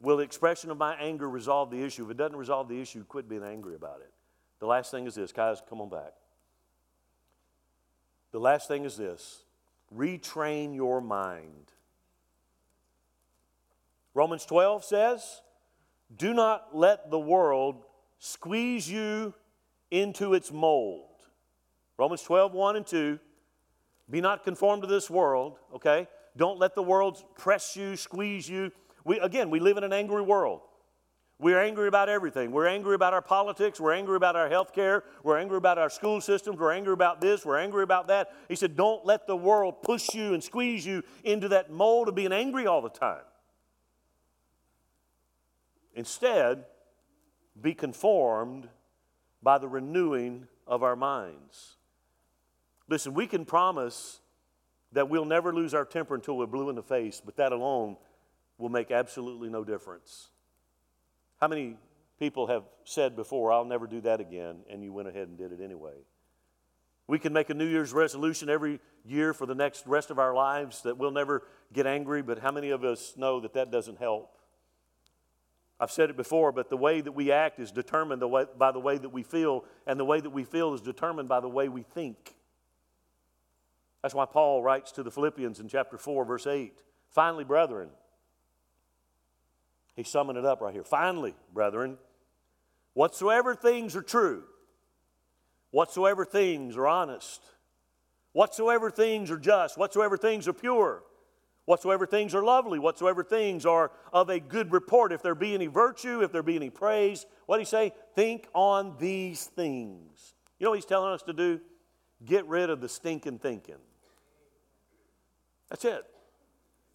[0.00, 2.04] will the expression of my anger resolve the issue?
[2.04, 4.12] If it doesn't resolve the issue, quit being angry about it.
[4.58, 6.12] The last thing is this, guys, come on back.
[8.32, 9.44] The last thing is this
[9.96, 11.72] retrain your mind.
[14.14, 15.42] Romans 12 says,
[16.14, 17.84] Do not let the world
[18.18, 19.32] squeeze you
[19.90, 21.04] into its mold.
[21.96, 23.18] Romans 12, 1 and 2.
[24.10, 26.08] Be not conformed to this world, okay?
[26.36, 28.70] Don't let the world press you, squeeze you.
[29.04, 30.60] We, again, we live in an angry world.
[31.40, 32.50] We're angry about everything.
[32.50, 33.78] We're angry about our politics.
[33.78, 35.04] We're angry about our health care.
[35.22, 36.58] We're angry about our school systems.
[36.58, 37.46] We're angry about this.
[37.46, 38.32] We're angry about that.
[38.48, 42.16] He said, Don't let the world push you and squeeze you into that mold of
[42.16, 43.22] being angry all the time.
[45.94, 46.64] Instead,
[47.60, 48.68] be conformed
[49.40, 51.77] by the renewing of our minds.
[52.88, 54.20] Listen, we can promise
[54.92, 57.96] that we'll never lose our temper until we're blue in the face, but that alone
[58.56, 60.28] will make absolutely no difference.
[61.40, 61.76] How many
[62.18, 65.52] people have said before, I'll never do that again, and you went ahead and did
[65.52, 65.92] it anyway?
[67.06, 70.34] We can make a New Year's resolution every year for the next rest of our
[70.34, 73.98] lives that we'll never get angry, but how many of us know that that doesn't
[73.98, 74.34] help?
[75.78, 78.22] I've said it before, but the way that we act is determined
[78.58, 81.40] by the way that we feel, and the way that we feel is determined by
[81.40, 82.34] the way we think.
[84.02, 87.88] That's why Paul writes to the Philippians in chapter 4, verse 8 Finally, brethren,
[89.96, 90.84] he's summing it up right here.
[90.84, 91.98] Finally, brethren,
[92.94, 94.44] whatsoever things are true,
[95.70, 97.42] whatsoever things are honest,
[98.32, 101.02] whatsoever things are just, whatsoever things are pure,
[101.64, 105.66] whatsoever things are lovely, whatsoever things are of a good report, if there be any
[105.66, 107.92] virtue, if there be any praise, what do he say?
[108.14, 110.34] Think on these things.
[110.58, 111.60] You know what he's telling us to do?
[112.24, 113.76] Get rid of the stinking thinking.
[115.70, 116.04] That's it.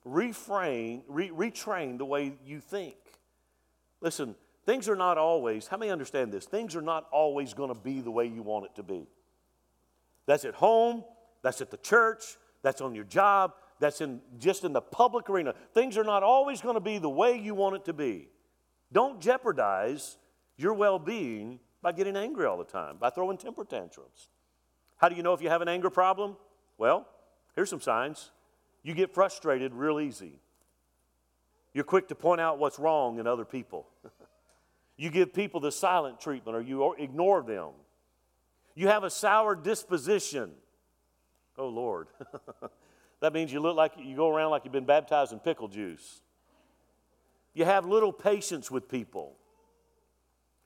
[0.06, 2.96] Refrain, re- retrain the way you think.
[4.02, 6.46] Listen, things are not always, how many understand this?
[6.46, 9.08] Things are not always going to be the way you want it to be.
[10.26, 11.04] That's at home,
[11.42, 15.54] that's at the church, that's on your job, that's in just in the public arena.
[15.74, 18.28] Things are not always going to be the way you want it to be.
[18.92, 20.18] Don't jeopardize
[20.58, 24.30] your well-being by getting angry all the time, by throwing temper tantrums.
[24.98, 26.38] How do you know if you have an anger problem?
[26.78, 27.08] Well,
[27.56, 28.32] here's some signs.
[28.84, 30.40] You get frustrated real easy.
[31.74, 33.88] You're quick to point out what's wrong in other people.
[34.98, 37.70] you give people the silent treatment or you ignore them.
[38.76, 40.52] You have a sour disposition.
[41.58, 42.08] Oh, Lord.
[43.22, 46.22] that means you look like you go around like you've been baptized in pickle juice.
[47.54, 49.38] You have little patience with people.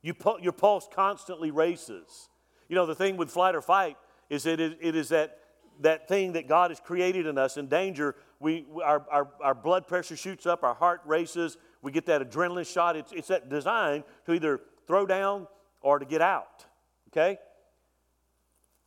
[0.01, 2.29] You pu- your pulse constantly races.
[2.69, 3.97] You know, the thing with flight or fight
[4.29, 5.39] is that it, it is that
[5.81, 9.87] that thing that God has created in us in danger, we, our, our, our blood
[9.87, 12.95] pressure shoots up, our heart races, we get that adrenaline shot.
[12.95, 15.47] It's, it's that design to either throw down
[15.81, 16.65] or to get out,
[17.09, 17.39] okay?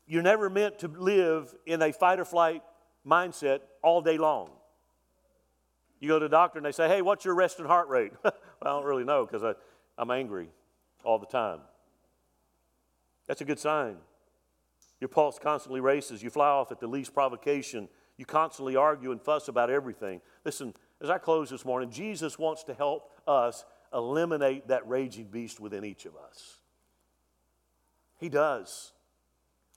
[0.06, 2.62] You're never meant to live in a fight or flight
[3.06, 4.50] mindset all day long.
[6.00, 8.12] You go to the doctor and they say, hey, what's your resting heart rate?
[8.24, 9.54] well, I don't really know because
[9.98, 10.48] I'm angry
[11.04, 11.60] all the time.
[13.26, 13.96] That's a good sign.
[15.00, 16.22] Your pulse constantly races.
[16.22, 17.88] You fly off at the least provocation.
[18.16, 20.20] You constantly argue and fuss about everything.
[20.44, 25.58] Listen, as I close this morning, Jesus wants to help us eliminate that raging beast
[25.58, 26.58] within each of us.
[28.18, 28.92] He does.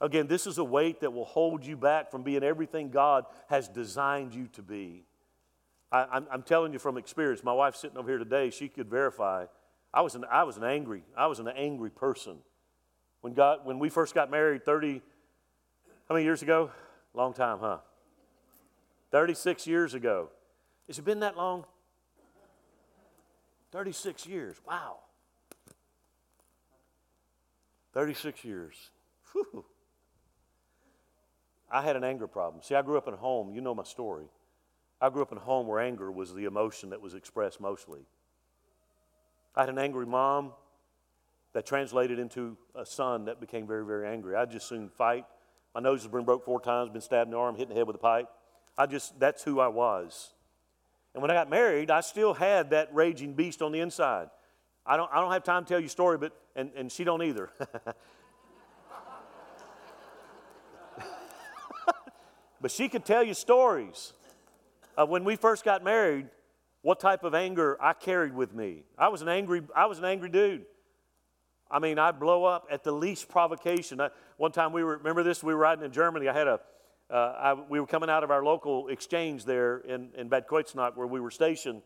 [0.00, 3.68] Again, this is a weight that will hold you back from being everything God has
[3.68, 5.04] designed you to be.
[5.90, 7.44] I, am telling you from experience.
[7.44, 8.50] My wife's sitting over here today.
[8.50, 9.46] She could verify.
[9.92, 12.38] I was an, I was an angry, I was an angry person.
[13.20, 15.00] When, God, when we first got married 30,
[16.08, 16.70] how many years ago?
[17.14, 17.78] Long time, huh?
[19.10, 20.28] 36 years ago.
[20.86, 21.64] Has it been that long?
[23.72, 24.56] 36 years.
[24.66, 24.98] Wow.
[27.94, 28.90] 36 years.
[29.32, 29.64] Whew.
[31.70, 32.62] I had an anger problem.
[32.62, 34.26] See, I grew up in a home, you know my story.
[35.00, 38.00] I grew up in a home where anger was the emotion that was expressed mostly.
[39.56, 40.52] I had an angry mom
[41.52, 44.34] that translated into a son that became very, very angry.
[44.36, 45.24] I'd just soon fight
[45.74, 47.74] my nose has been broke four times, been stabbed in the arm, hit in the
[47.74, 48.28] head with a pipe.
[48.78, 50.32] I just, that's who I was.
[51.14, 54.28] And when I got married, I still had that raging beast on the inside.
[54.86, 57.04] I don't, I don't have time to tell you a story, but, and, and she
[57.04, 57.50] don't either.
[62.60, 64.12] but she could tell you stories
[64.96, 66.28] of when we first got married,
[66.82, 68.82] what type of anger I carried with me.
[68.98, 70.66] I was an angry, I was an angry dude.
[71.70, 74.00] I mean, I'd blow up at the least provocation.
[74.00, 75.42] I, one time we were, remember this?
[75.42, 76.28] We were riding in Germany.
[76.28, 76.60] I had a,
[77.10, 80.96] uh, I, we were coming out of our local exchange there in, in Bad Kreuznach
[80.96, 81.82] where we were stationed.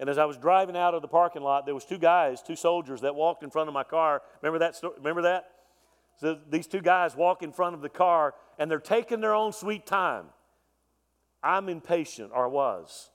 [0.00, 2.56] And as I was driving out of the parking lot, there was two guys, two
[2.56, 4.22] soldiers that walked in front of my car.
[4.42, 4.74] Remember that?
[4.74, 5.50] Sto- remember that?
[6.20, 9.52] So these two guys walk in front of the car, and they're taking their own
[9.52, 10.26] sweet time.
[11.42, 13.10] I'm impatient, or was.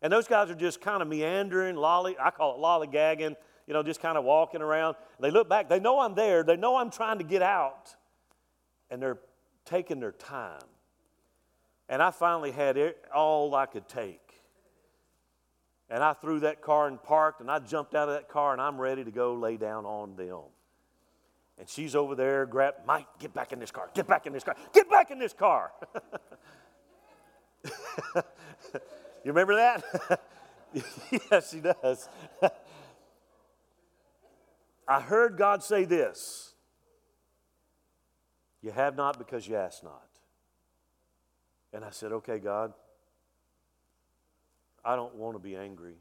[0.00, 2.16] And those guys are just kind of meandering, lolly.
[2.18, 4.96] I call it lollygagging you know, just kind of walking around.
[5.20, 7.94] They look back, they know I'm there, they know I'm trying to get out,
[8.90, 9.18] and they're
[9.64, 10.62] taking their time.
[11.88, 14.20] And I finally had all I could take.
[15.90, 18.60] And I threw that car and parked, and I jumped out of that car, and
[18.60, 20.40] I'm ready to go lay down on them.
[21.58, 24.42] And she's over there, grab Mike, get back in this car, get back in this
[24.42, 25.72] car, get back in this car.
[28.14, 28.22] you
[29.26, 30.20] remember that?
[31.30, 32.08] yes, she does.
[34.86, 36.54] I heard God say this
[38.60, 40.02] You have not because you ask not.
[41.72, 42.72] And I said, Okay, God,
[44.84, 45.96] I don't want to be angry.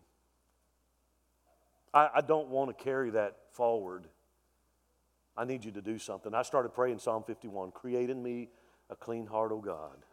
[1.94, 4.08] I, I don't want to carry that forward.
[5.36, 6.34] I need you to do something.
[6.34, 8.50] I started praying Psalm 51 Create in me
[8.90, 10.06] a clean heart, O God,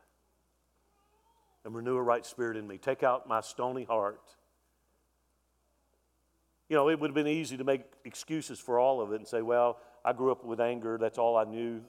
[1.64, 2.78] and renew a right spirit in me.
[2.78, 4.20] Take out my stony heart
[6.70, 9.26] you know, it would have been easy to make excuses for all of it and
[9.26, 11.82] say, well, I grew up with anger, that's all I knew.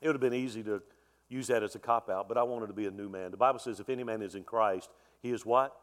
[0.00, 0.82] It would have been easy to
[1.28, 3.30] use that as a cop out, but I wanted to be a new man.
[3.30, 4.88] The Bible says if any man is in Christ,
[5.20, 5.76] he is what?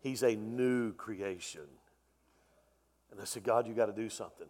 [0.00, 1.68] He's a new creation.
[3.12, 4.48] And I said, God, you got to do something.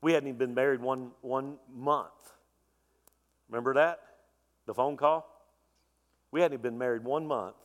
[0.00, 2.32] We hadn't even been married one, one month.
[3.50, 4.00] Remember that?
[4.64, 5.26] The phone call?
[6.30, 7.56] We hadn't even been married one month.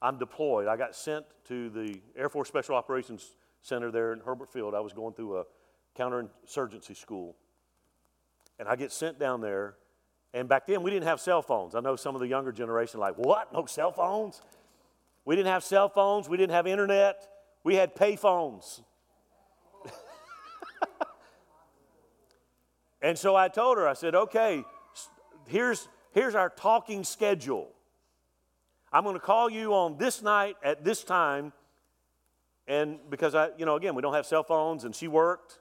[0.00, 0.68] I'm deployed.
[0.68, 4.74] I got sent to the Air Force Special Operations Center there in Hurlburt Field.
[4.74, 5.44] I was going through a
[5.98, 7.36] counterinsurgency school.
[8.58, 9.76] And I get sent down there.
[10.34, 11.74] And back then, we didn't have cell phones.
[11.74, 13.52] I know some of the younger generation like, what?
[13.52, 14.42] No cell phones?
[15.24, 16.28] We didn't have cell phones.
[16.28, 17.26] We didn't have internet.
[17.64, 18.82] We had pay phones.
[23.02, 24.62] and so I told her, I said, okay,
[25.46, 27.72] here's, here's our talking schedule.
[28.96, 31.52] I'm going to call you on this night at this time.
[32.66, 35.58] And because I, you know, again, we don't have cell phones and she worked.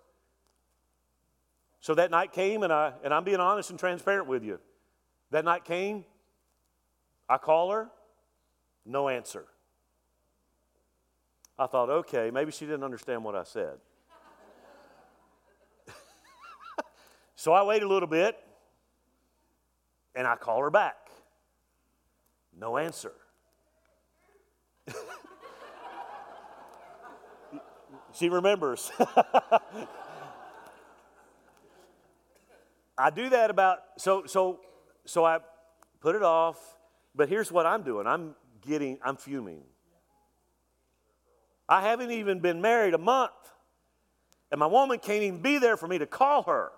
[1.82, 4.62] So that night came, and, I, and I'm being honest and transparent with you.
[5.32, 6.06] That night came,
[7.28, 7.90] I call her,
[8.86, 9.44] no answer.
[11.60, 13.80] I thought, okay, maybe she didn't understand what I said.
[17.36, 18.38] so I wait a little bit,
[20.16, 21.10] and I call her back.
[22.58, 23.12] No answer.
[28.14, 28.92] she remembers.
[32.98, 34.62] I do that about so so
[35.06, 35.40] so I
[36.00, 36.58] put it off,
[37.14, 38.08] but here's what I'm doing.
[38.08, 39.64] I'm getting I'm fuming.
[41.68, 43.32] I haven't even been married a month.
[44.52, 46.72] And my woman can't even be there for me to call her.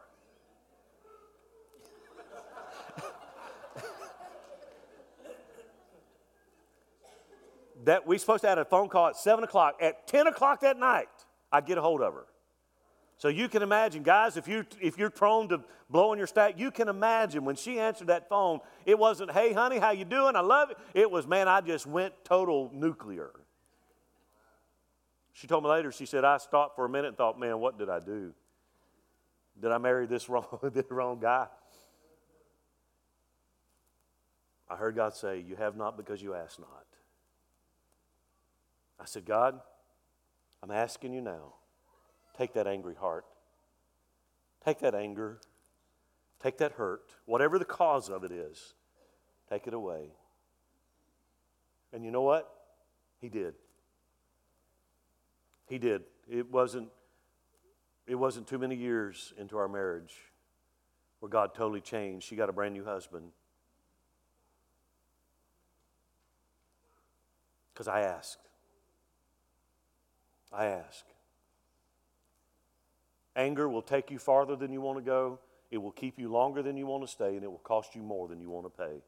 [7.88, 9.78] That we supposed to have a phone call at 7 o'clock.
[9.82, 11.08] At 10 o'clock that night,
[11.54, 12.26] I get a hold of her.
[13.18, 16.70] So you can imagine, guys, if, you, if you're prone to blowing your stack, you
[16.70, 20.36] can imagine when she answered that phone, it wasn't, hey, honey, how you doing?
[20.36, 20.78] I love it.
[20.94, 23.32] It was, man, I just went total nuclear.
[25.32, 27.80] She told me later, she said, I stopped for a minute and thought, man, what
[27.80, 28.34] did I do?
[29.62, 31.48] Did I marry this wrong, the wrong guy?
[34.70, 36.84] I heard God say, You have not because you ask not.
[39.00, 39.60] I said, God,
[40.64, 41.54] I'm asking you now
[42.38, 43.26] Take that angry heart.
[44.64, 45.40] Take that anger.
[46.40, 48.76] Take that hurt, whatever the cause of it is,
[49.50, 50.12] take it away.
[51.92, 52.48] And you know what?
[53.20, 53.56] He did.
[55.66, 56.04] He did.
[56.30, 56.90] It wasn't
[58.06, 60.14] it wasn't too many years into our marriage
[61.20, 62.28] where God totally changed.
[62.28, 63.32] She got a brand new husband.
[67.74, 68.47] Because I asked.
[70.52, 71.06] I ask.
[73.36, 75.40] Anger will take you farther than you want to go,
[75.70, 78.02] it will keep you longer than you want to stay, and it will cost you
[78.02, 79.04] more than you want to pay.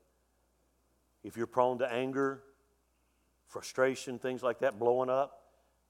[1.24, 2.44] If you're prone to anger,
[3.48, 5.44] frustration, things like that blowing up,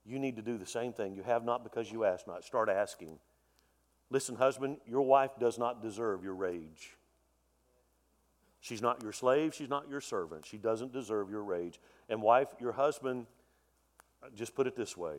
[0.05, 1.15] you need to do the same thing.
[1.15, 2.43] You have not because you ask not.
[2.43, 3.19] Start asking.
[4.09, 6.95] Listen, husband, your wife does not deserve your rage.
[8.61, 10.45] She's not your slave, she's not your servant.
[10.45, 11.79] She doesn't deserve your rage.
[12.09, 13.25] And, wife, your husband,
[14.35, 15.17] just put it this way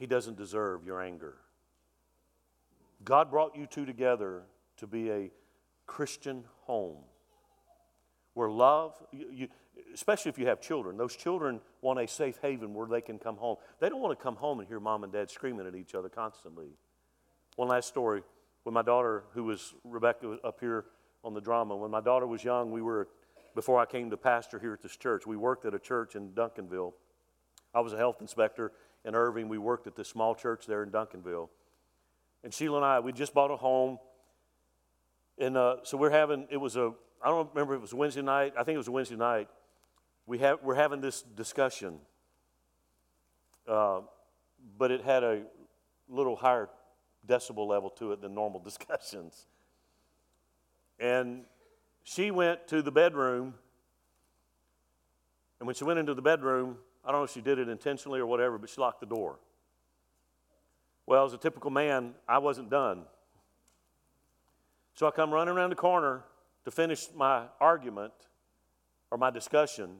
[0.00, 1.34] he doesn't deserve your anger.
[3.04, 4.42] God brought you two together
[4.78, 5.30] to be a
[5.86, 6.96] Christian home
[8.32, 9.48] where love, you, you,
[9.92, 13.36] especially if you have children, those children want a safe haven where they can come
[13.36, 13.56] home.
[13.78, 16.08] They don't want to come home and hear mom and dad screaming at each other
[16.08, 16.68] constantly.
[17.56, 18.22] One last story.
[18.62, 20.86] When my daughter, who was Rebecca up here
[21.24, 23.08] on the drama, when my daughter was young, we were,
[23.54, 26.30] before I came to pastor here at this church, we worked at a church in
[26.30, 26.94] Duncanville.
[27.74, 28.72] I was a health inspector
[29.04, 29.48] in Irving.
[29.48, 31.48] We worked at this small church there in Duncanville.
[32.42, 33.98] And Sheila and I, we just bought a home.
[35.38, 36.92] And uh, so we're having, it was a,
[37.22, 38.54] I don't remember if it was Wednesday night.
[38.58, 39.48] I think it was Wednesday night.
[40.26, 41.98] We have, we're having this discussion.
[43.66, 44.00] Uh,
[44.78, 45.42] but it had a
[46.08, 46.68] little higher
[47.26, 49.46] decibel level to it than normal discussions.
[50.98, 51.44] And
[52.02, 53.54] she went to the bedroom.
[55.58, 58.20] And when she went into the bedroom, I don't know if she did it intentionally
[58.20, 59.38] or whatever, but she locked the door.
[61.06, 63.02] Well, as a typical man, I wasn't done.
[64.94, 66.24] So I come running around the corner
[66.64, 68.12] to finish my argument
[69.10, 69.96] or my discussion.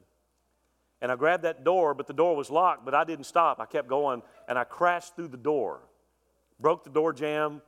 [1.00, 3.58] And I grabbed that door, but the door was locked, but I didn't stop.
[3.60, 5.80] I kept going, and I crashed through the door,
[6.60, 7.62] broke the door jamb,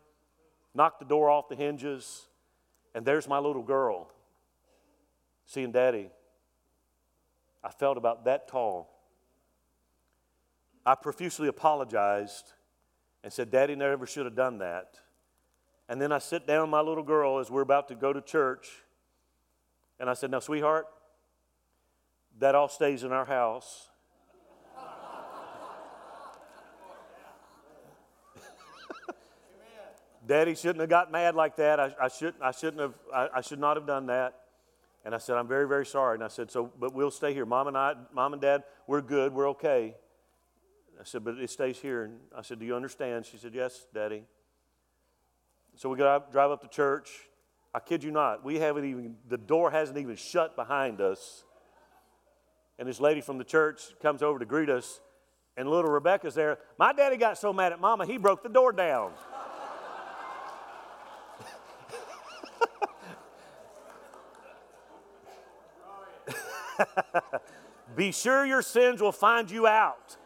[0.74, 2.26] knocked the door off the hinges,
[2.94, 4.10] and there's my little girl
[5.46, 6.10] seeing daddy.
[7.64, 8.91] I felt about that tall.
[10.84, 12.52] I profusely apologized
[13.22, 14.98] and said, Daddy never should have done that.
[15.88, 18.68] And then I sit down my little girl as we're about to go to church.
[20.00, 20.86] And I said, Now, sweetheart,
[22.38, 23.88] that all stays in our house.
[30.26, 31.78] Daddy shouldn't have got mad like that.
[31.78, 34.38] I, I, should, I shouldn't have, I, I should not have done that.
[35.04, 36.14] And I said, I'm very, very sorry.
[36.14, 37.44] And I said, so, but we'll stay here.
[37.44, 39.34] Mom and I, mom and dad, we're good.
[39.34, 39.94] We're okay.
[41.00, 42.04] I said, but it stays here.
[42.04, 43.26] And I said, do you understand?
[43.26, 44.24] She said, yes, daddy.
[45.76, 47.10] So we got drive up to church.
[47.74, 51.44] I kid you not, we haven't even, the door hasn't even shut behind us.
[52.78, 55.00] And this lady from the church comes over to greet us,
[55.56, 56.58] and little Rebecca's there.
[56.78, 59.12] My daddy got so mad at mama, he broke the door down.
[67.96, 70.18] Be sure your sins will find you out.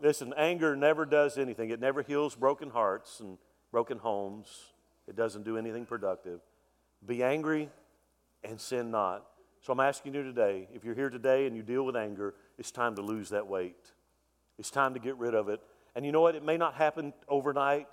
[0.00, 1.70] Listen, anger never does anything.
[1.70, 3.38] It never heals broken hearts and
[3.72, 4.48] broken homes.
[5.06, 6.40] It doesn't do anything productive.
[7.04, 7.68] Be angry
[8.44, 9.24] and sin not.
[9.60, 12.70] So I'm asking you today if you're here today and you deal with anger, it's
[12.70, 13.92] time to lose that weight.
[14.58, 15.60] It's time to get rid of it.
[15.94, 16.34] And you know what?
[16.34, 17.88] It may not happen overnight.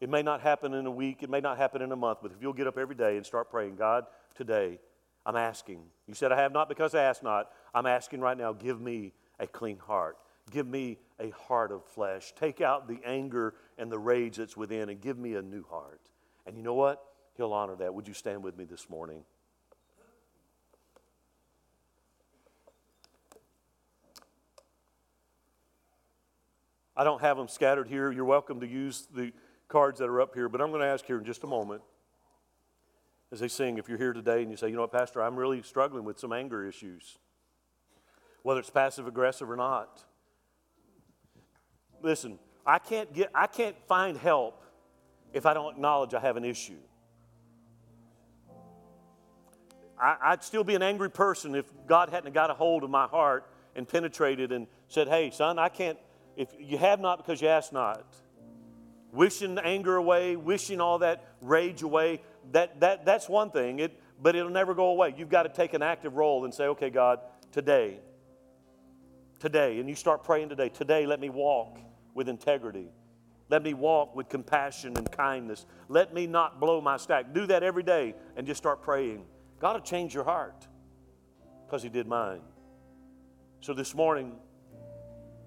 [0.00, 1.22] It may not happen in a week.
[1.22, 2.18] It may not happen in a month.
[2.22, 4.78] But if you'll get up every day and start praying, God, today,
[5.26, 5.82] I'm asking.
[6.06, 7.50] You said, I have not because I ask not.
[7.74, 10.16] I'm asking right now, give me a clean heart.
[10.50, 12.32] Give me a heart of flesh.
[12.38, 16.00] Take out the anger and the rage that's within and give me a new heart.
[16.46, 17.04] And you know what?
[17.36, 17.94] He'll honor that.
[17.94, 19.24] Would you stand with me this morning?
[26.96, 28.10] I don't have them scattered here.
[28.10, 29.32] You're welcome to use the
[29.68, 31.82] cards that are up here, but I'm going to ask here in just a moment
[33.30, 35.36] as they sing if you're here today and you say, you know what, Pastor, I'm
[35.36, 37.18] really struggling with some anger issues,
[38.42, 40.04] whether it's passive aggressive or not.
[42.02, 44.62] Listen, I can't, get, I can't find help
[45.32, 46.78] if I don't acknowledge I have an issue.
[50.00, 53.06] I, would still be an angry person if God hadn't got a hold of my
[53.06, 55.98] heart and penetrated and said, Hey, son, I can't,
[56.36, 58.04] if you have not because you ask not.
[59.12, 62.20] Wishing anger away, wishing all that rage away,
[62.52, 65.14] that, that, that's one thing, it, but it'll never go away.
[65.16, 67.18] You've got to take an active role and say, Okay, God,
[67.50, 67.98] today,
[69.40, 71.80] today, and you start praying today, today, let me walk
[72.14, 72.88] with integrity.
[73.50, 75.64] Let me walk with compassion and kindness.
[75.88, 77.32] Let me not blow my stack.
[77.32, 79.24] Do that every day and just start praying.
[79.58, 80.66] God will change your heart
[81.66, 82.40] because He did mine.
[83.60, 84.32] So this morning,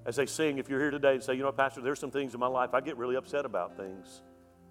[0.06, 2.34] as they sing, if you're here today and say, you know, Pastor, there's some things
[2.34, 4.24] in my life I get really upset about things.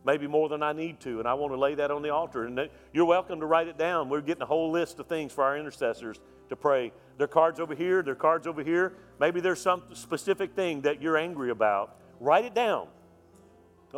[0.05, 2.47] Maybe more than I need to, and I want to lay that on the altar.
[2.47, 4.09] And you're welcome to write it down.
[4.09, 6.19] We're getting a whole list of things for our intercessors
[6.51, 6.93] to pray.
[7.17, 8.93] There are cards over here, there are cards over here.
[9.19, 11.97] Maybe there's some specific thing that you're angry about.
[12.21, 12.89] Write it down.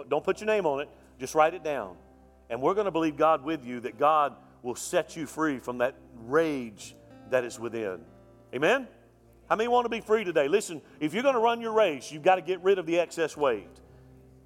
[0.09, 0.88] Don't put your name on it,
[1.18, 1.96] just write it down.
[2.48, 5.78] And we're going to believe God with you that God will set you free from
[5.78, 5.94] that
[6.24, 6.94] rage
[7.30, 8.00] that is within.
[8.55, 8.86] Amen?
[9.48, 10.48] How many want to be free today?
[10.48, 12.98] Listen, if you're going to run your race, you've got to get rid of the
[12.98, 13.68] excess weight.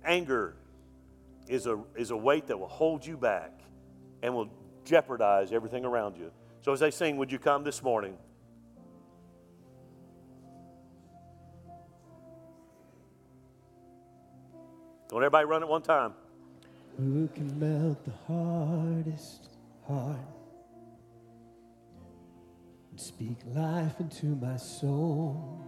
[0.05, 0.57] Anger
[1.49, 3.53] is a, is a weight that will hold you back
[4.23, 4.49] and will
[4.85, 6.31] jeopardize everything around you.
[6.67, 8.17] So, as they sing, would you come this morning?
[15.09, 16.13] Don't everybody run at one time.
[16.97, 19.51] Who can melt the hardest
[19.87, 20.19] heart
[22.91, 25.65] and speak life into my soul?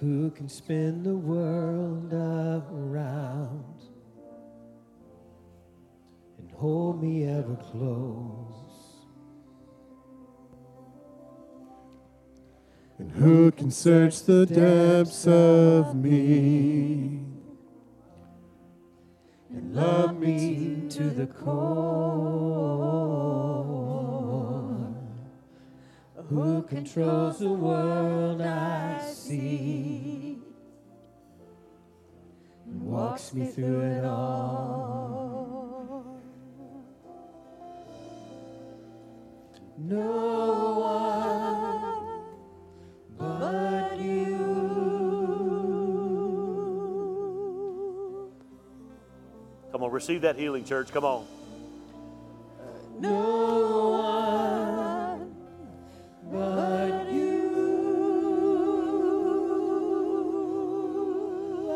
[0.00, 3.76] Who can spin the world around
[6.58, 8.54] hold me ever close?
[12.98, 17.20] And who can search the depths of me
[19.50, 22.46] and love me to the core?
[26.30, 30.38] Who controls the world I see
[32.64, 35.05] and walks me through it all?
[39.88, 39.98] Come
[49.82, 50.90] on, receive that healing, church.
[50.90, 51.24] Come on.
[52.98, 53.90] No
[55.20, 55.36] one
[56.32, 57.36] but you.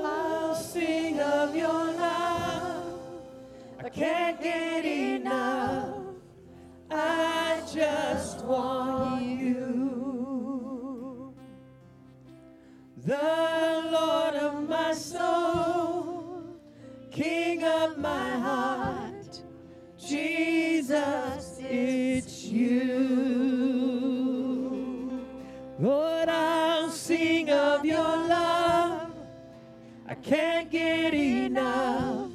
[0.05, 3.01] I'll sing of your love.
[3.85, 5.10] I can't get enough.
[7.73, 9.61] Just want you.
[13.05, 16.43] the Lord of my soul,
[17.11, 19.43] King of my heart,
[19.99, 22.91] Jesus, it's you.
[25.79, 29.13] Lord, I'll sing of your love.
[30.09, 32.33] I can't get enough.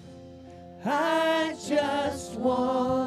[0.86, 3.05] I just want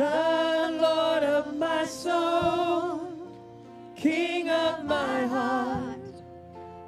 [0.00, 3.12] The Lord of my soul,
[3.96, 5.98] King of my heart,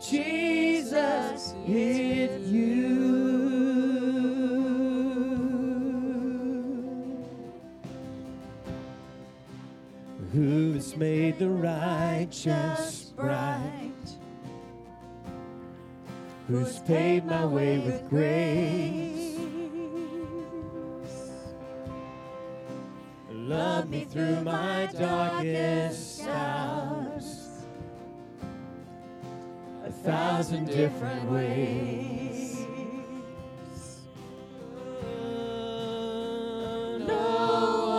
[0.01, 3.03] Jesus, it's you.
[10.33, 13.93] Who's made the righteous bright?
[16.49, 19.22] Who's paved my way with grace?
[23.49, 27.49] Love me through my darkest hours,
[29.85, 32.65] a thousand different ways.
[37.01, 37.92] No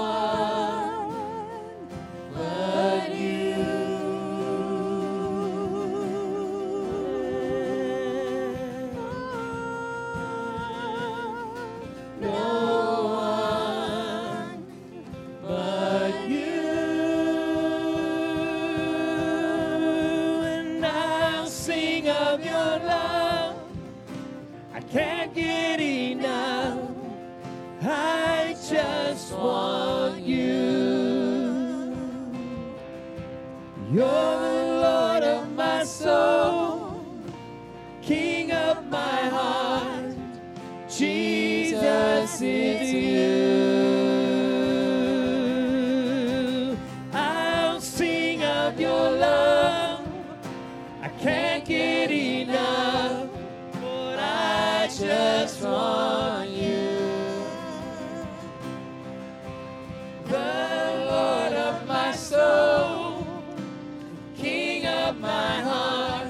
[65.24, 66.28] my heart,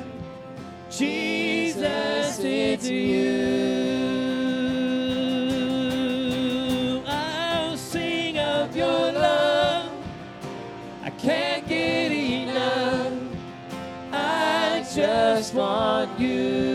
[0.91, 3.24] Jesus, it's you.
[7.08, 9.91] I'll sing of your love.
[11.04, 13.14] I can't get enough.
[14.12, 16.72] I just want you.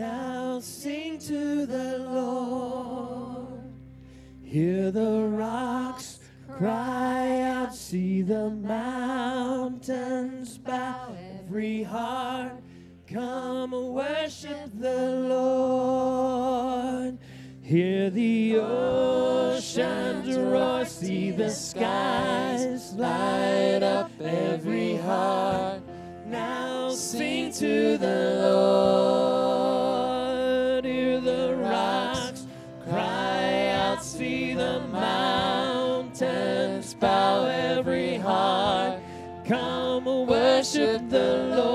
[0.00, 3.70] Now sing to the Lord.
[4.42, 12.62] Hear the rocks cry out, see the mountains bow, every heart
[13.06, 17.18] come worship the Lord.
[17.60, 25.82] Hear the oceans roar, see the skies light up every heart.
[26.24, 29.39] Now sing to the Lord.
[40.60, 41.69] Worship the Lord.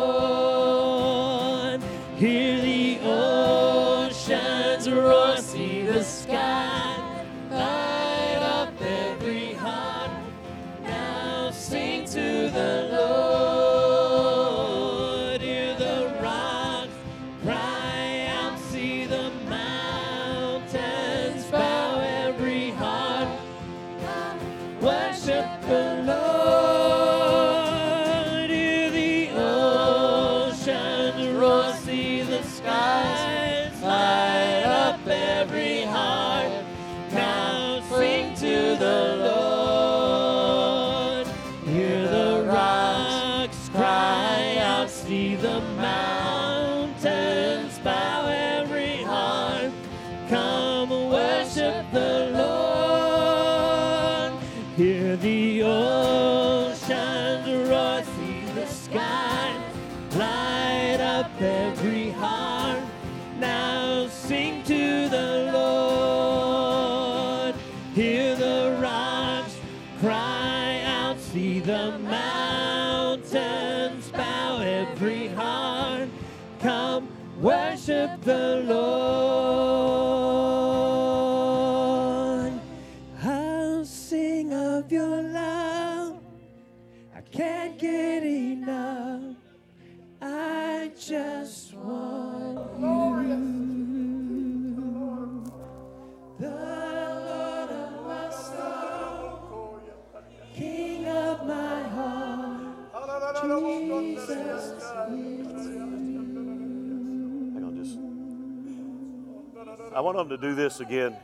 [110.80, 111.16] Again.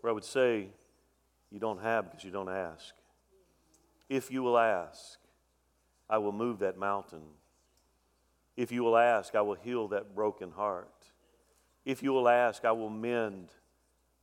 [0.00, 0.68] Where I would say,
[1.50, 2.94] you don't have because you don't ask.
[4.08, 5.18] If you will ask,
[6.08, 7.20] I will move that mountain.
[8.56, 10.92] If you will ask, I will heal that broken heart.
[11.84, 13.48] If you will ask, I will mend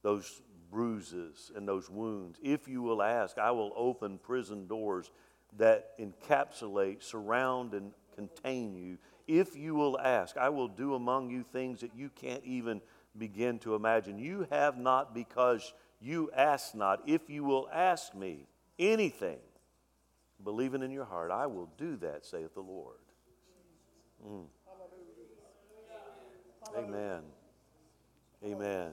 [0.04, 2.40] those bruises and those wounds.
[2.44, 5.12] If you will ask, I will open prison doors
[5.58, 8.98] that encapsulate, surround, and contain you.
[9.28, 12.82] If you will ask, I will do among you things that you can't even
[13.18, 14.20] begin to imagine.
[14.20, 17.02] You have not because you ask not.
[17.08, 18.48] If you will ask me
[18.78, 19.40] anything,
[20.44, 22.98] believing in your heart, I will do that, saith the Lord.
[24.26, 24.46] Mm.
[26.78, 27.22] Amen.
[28.44, 28.92] Amen.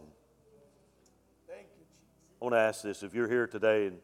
[1.47, 2.41] Thank you, Jesus.
[2.41, 3.99] I want to ask this if you're here today and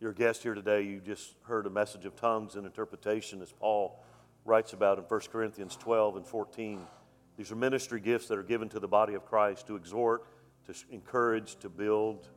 [0.00, 3.52] you're a guest here today, you just heard a message of tongues and interpretation as
[3.52, 4.02] Paul
[4.44, 6.80] writes about in 1 Corinthians 12 and 14.
[7.36, 10.26] These are ministry gifts that are given to the body of Christ to exhort,
[10.66, 12.28] to encourage, to build.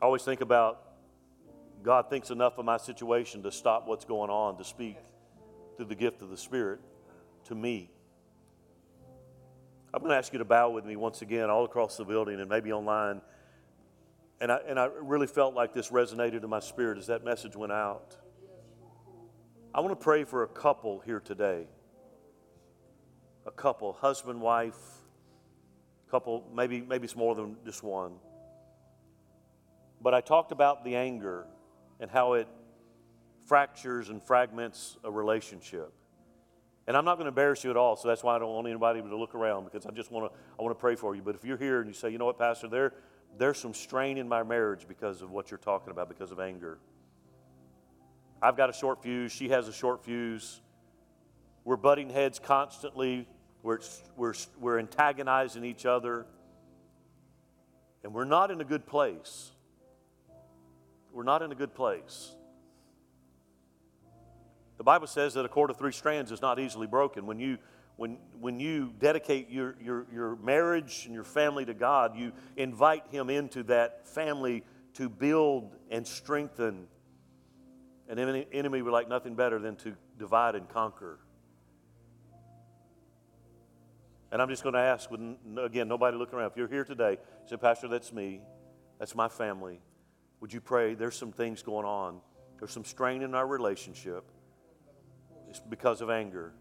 [0.00, 0.89] I always think about
[1.82, 4.96] God thinks enough of my situation to stop what's going on, to speak
[5.76, 6.80] through the gift of the Spirit
[7.44, 7.90] to me.
[9.92, 12.38] I'm going to ask you to bow with me once again, all across the building
[12.38, 13.22] and maybe online.
[14.40, 17.56] And I, and I really felt like this resonated in my spirit as that message
[17.56, 18.16] went out.
[19.74, 21.66] I want to pray for a couple here today.
[23.46, 24.78] A couple, husband, wife,
[26.10, 28.12] couple, maybe, maybe it's more than just one.
[30.00, 31.46] But I talked about the anger
[32.00, 32.48] and how it
[33.46, 35.92] fractures and fragments a relationship.
[36.86, 38.66] And I'm not going to embarrass you at all, so that's why I don't want
[38.66, 41.22] anybody to look around because I just want to I want to pray for you.
[41.22, 42.94] But if you're here and you say, you know what, Pastor, there
[43.38, 46.78] there's some strain in my marriage because of what you're talking about, because of anger.
[48.42, 49.32] I've got a short fuse.
[49.32, 50.60] She has a short fuse.
[51.64, 53.28] We're butting heads constantly.
[53.62, 53.80] We're,
[54.16, 56.26] we're, we're antagonizing each other.
[58.02, 59.52] And we're not in a good place.
[61.12, 62.34] We're not in a good place.
[64.78, 67.26] The Bible says that a cord of three strands is not easily broken.
[67.26, 67.58] When you,
[67.96, 73.08] when, when you dedicate your, your, your marriage and your family to God, you invite
[73.10, 76.86] Him into that family to build and strengthen.
[78.08, 81.18] An enemy, would like nothing better than to divide and conquer.
[84.32, 85.10] And I'm just going to ask,
[85.62, 86.52] again, nobody looking around.
[86.52, 88.40] If you're here today, say, Pastor, that's me.
[88.98, 89.80] That's my family.
[90.40, 90.94] Would you pray?
[90.94, 92.20] There's some things going on.
[92.58, 94.24] There's some strain in our relationship.
[95.48, 96.52] It's because of anger.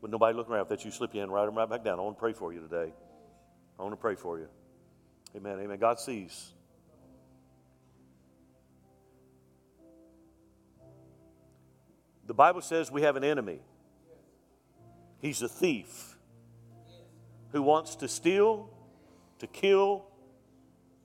[0.00, 1.98] With nobody looking around, if that's you, slip your hand right, right back down.
[1.98, 2.92] I want to pray for you today.
[3.78, 4.48] I want to pray for you.
[5.36, 5.58] Amen.
[5.60, 5.78] Amen.
[5.78, 6.52] God sees.
[12.26, 13.60] The Bible says we have an enemy.
[15.18, 16.16] He's a thief
[17.52, 18.70] who wants to steal,
[19.40, 20.06] to kill,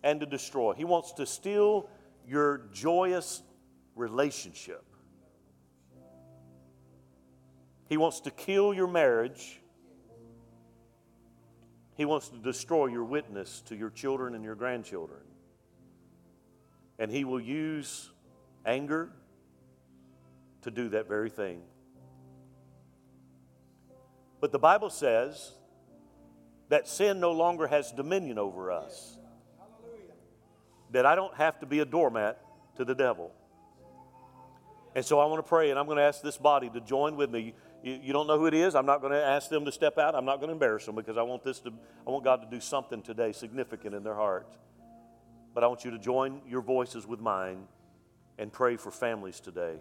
[0.06, 0.74] and to destroy.
[0.74, 1.90] He wants to steal
[2.28, 3.42] your joyous
[3.96, 4.84] relationship.
[7.90, 9.62] He wants to kill your marriage.
[11.98, 15.22] He wants to destroy your witness to your children and your grandchildren.
[17.00, 18.12] And he will use
[18.64, 19.10] anger
[20.62, 21.62] to do that very thing.
[24.40, 25.54] But the Bible says
[26.70, 29.18] that sin no longer has dominion over us.
[30.96, 32.40] That I don't have to be a doormat
[32.78, 33.34] to the devil.
[34.96, 37.18] And so I want to pray, and I'm going to ask this body to join
[37.18, 37.54] with me.
[37.84, 38.76] You, you don't know who it is.
[38.76, 40.16] I'm not going to ask them to step out.
[40.16, 41.74] I'm not going to embarrass them because I want this to.
[42.08, 44.48] I want God to do something today significant in their heart.
[45.54, 47.68] But I want you to join your voices with mine
[48.38, 49.76] and pray for families today.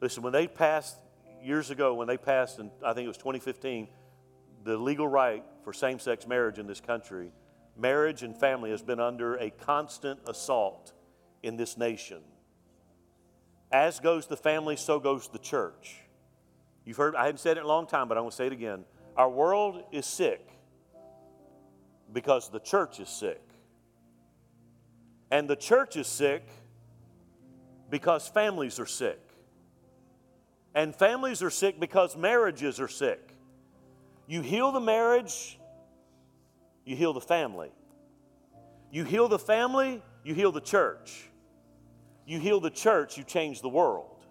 [0.00, 0.96] Listen, when they passed
[1.40, 3.86] years ago, when they passed, and I think it was 2015,
[4.64, 7.30] the legal right for same sex marriage in this country,
[7.78, 10.92] marriage and family has been under a constant assault
[11.42, 12.20] in this nation.
[13.72, 15.96] As goes the family, so goes the church.
[16.84, 18.46] You've heard, I hadn't said it in a long time, but I'm going to say
[18.46, 18.84] it again.
[19.16, 20.46] Our world is sick
[22.12, 23.42] because the church is sick.
[25.30, 26.46] And the church is sick
[27.90, 29.20] because families are sick.
[30.74, 33.32] And families are sick because marriages are sick.
[34.28, 35.58] You heal the marriage,
[36.86, 37.70] you heal the family.
[38.90, 41.28] You heal the family, you heal the church.
[42.24, 44.24] You heal the church, you change the world.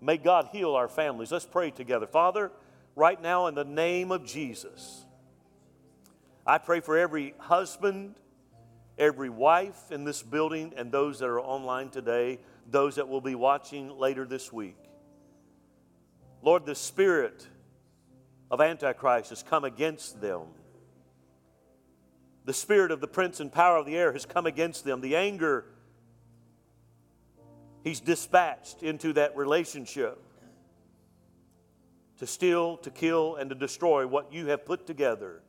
[0.00, 1.32] May God heal our families.
[1.32, 2.06] Let's pray together.
[2.06, 2.52] Father,
[2.94, 5.04] right now in the name of Jesus,
[6.46, 8.14] I pray for every husband,
[8.96, 12.38] every wife in this building, and those that are online today,
[12.70, 14.76] those that will be watching later this week.
[16.42, 17.46] Lord, the spirit
[18.48, 20.42] of Antichrist has come against them.
[22.46, 25.02] The spirit of the prince and power of the air has come against them.
[25.02, 25.66] The anger
[27.86, 30.20] He's dispatched into that relationship
[32.18, 35.40] to steal, to kill, and to destroy what you have put together.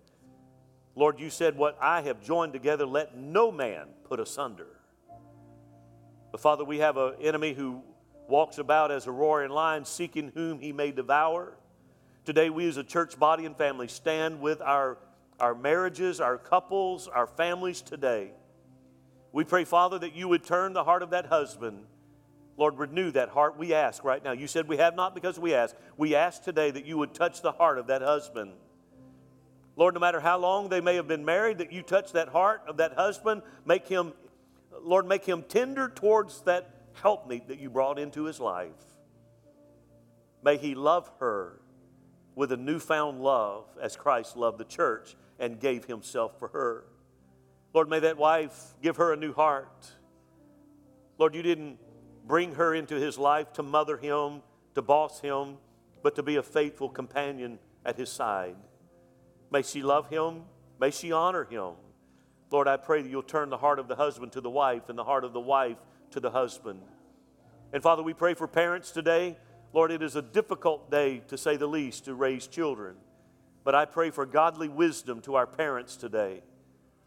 [0.93, 4.67] Lord, you said, What I have joined together, let no man put asunder.
[6.31, 7.81] But Father, we have an enemy who
[8.27, 11.57] walks about as a roaring lion, seeking whom he may devour.
[12.23, 14.99] Today, we as a church body and family stand with our,
[15.39, 18.31] our marriages, our couples, our families today.
[19.31, 21.85] We pray, Father, that you would turn the heart of that husband
[22.57, 23.57] Lord, renew that heart.
[23.57, 24.31] We ask right now.
[24.31, 25.75] You said we have not because we ask.
[25.95, 28.53] We ask today that you would touch the heart of that husband.
[29.75, 32.63] Lord, no matter how long they may have been married, that you touch that heart
[32.67, 33.43] of that husband.
[33.63, 34.11] Make him,
[34.81, 38.71] Lord, make him tender towards that helpmeet that you brought into his life.
[40.43, 41.61] May he love her
[42.37, 46.83] with a newfound love as Christ loved the church and gave himself for her.
[47.73, 49.91] Lord, may that wife give her a new heart.
[51.17, 51.79] Lord, you didn't
[52.27, 54.43] bring her into his life to mother him,
[54.75, 55.57] to boss him,
[56.03, 58.55] but to be a faithful companion at his side.
[59.51, 60.43] May she love him.
[60.79, 61.71] May she honor him.
[62.51, 64.97] Lord, I pray that you'll turn the heart of the husband to the wife and
[64.97, 65.77] the heart of the wife
[66.11, 66.81] to the husband.
[67.73, 69.37] And Father, we pray for parents today.
[69.73, 72.95] Lord, it is a difficult day, to say the least, to raise children.
[73.63, 76.41] But I pray for godly wisdom to our parents today.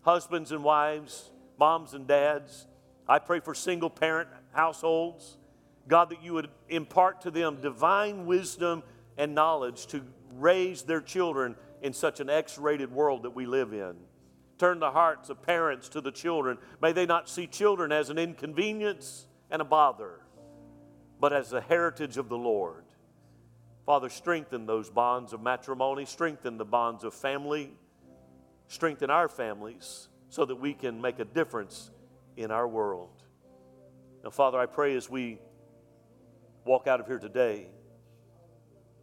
[0.03, 2.67] Husbands and wives, moms and dads.
[3.09, 5.39] I pray for single parent households.
[5.89, 8.83] God, that you would impart to them divine wisdom
[9.17, 10.03] and knowledge to
[10.37, 13.95] raise their children in such an X rated world that we live in.
[14.59, 16.59] Turn the hearts of parents to the children.
[16.83, 20.21] May they not see children as an inconvenience and a bother,
[21.21, 22.85] but as the heritage of the Lord.
[23.85, 27.73] Father, strengthen those bonds of matrimony, strengthen the bonds of family,
[28.69, 31.91] strengthen our families so that we can make a difference
[32.37, 33.23] in our world.
[34.23, 35.39] Now, Father, I pray as we
[36.65, 37.67] walk out of here today,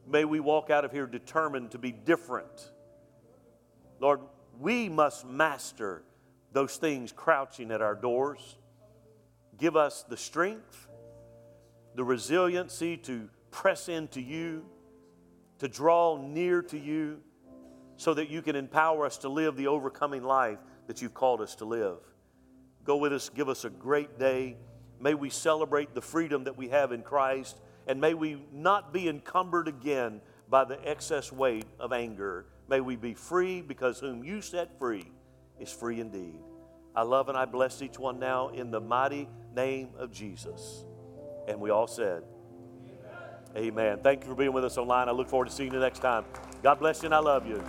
[0.07, 2.72] may we walk out of here determined to be different.
[3.99, 4.22] Lord,
[4.59, 6.03] we must master
[6.53, 8.57] those things crouching at our doors.
[9.57, 10.87] Give us the strength,
[11.98, 14.64] the resiliency to press into you,
[15.58, 17.18] to draw near to you,
[17.95, 21.56] so that you can empower us to live the overcoming life that you've called us
[21.56, 21.98] to live.
[22.84, 24.58] Go with us, give us a great day.
[25.00, 29.10] May we celebrate the freedom that we have in Christ, and may we not be
[29.10, 32.45] encumbered again by the excess weight of anger.
[32.70, 35.12] May we be free because whom you set free
[35.60, 36.41] is free indeed.
[36.95, 40.86] I love and I bless each one now in the mighty name of Jesus.
[41.48, 42.24] And we all said,
[43.56, 43.74] Amen.
[43.74, 44.00] Amen.
[44.04, 45.08] Thank you for being with us online.
[45.08, 46.26] I look forward to seeing you next time.
[46.62, 47.64] God bless you and I love you.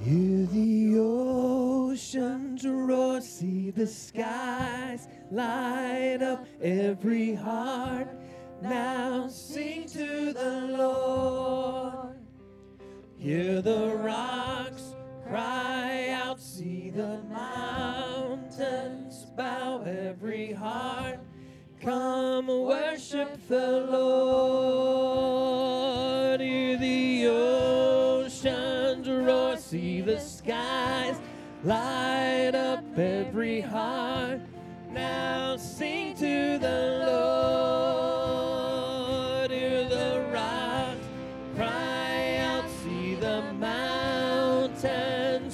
[0.00, 8.08] Hear the oceans roar, see the skies light up every heart.
[8.62, 12.16] Now sing to the Lord.
[13.16, 14.94] Hear the rocks
[15.28, 21.18] cry out, see the mountains bow every heart.
[21.86, 25.20] Come worship the Lord.
[26.40, 31.20] Hear the oceans roar, see the skies
[31.62, 34.40] light up every heart.
[34.90, 37.04] Now sing to the
[38.18, 39.52] Lord.
[39.52, 41.06] Hear the rocks
[41.54, 44.80] cry out, see the mountains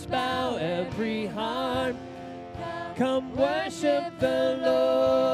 [0.07, 1.95] bow every heart.
[2.97, 5.32] Come worship the Lord.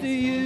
[0.00, 0.08] Heart.
[0.08, 0.37] You.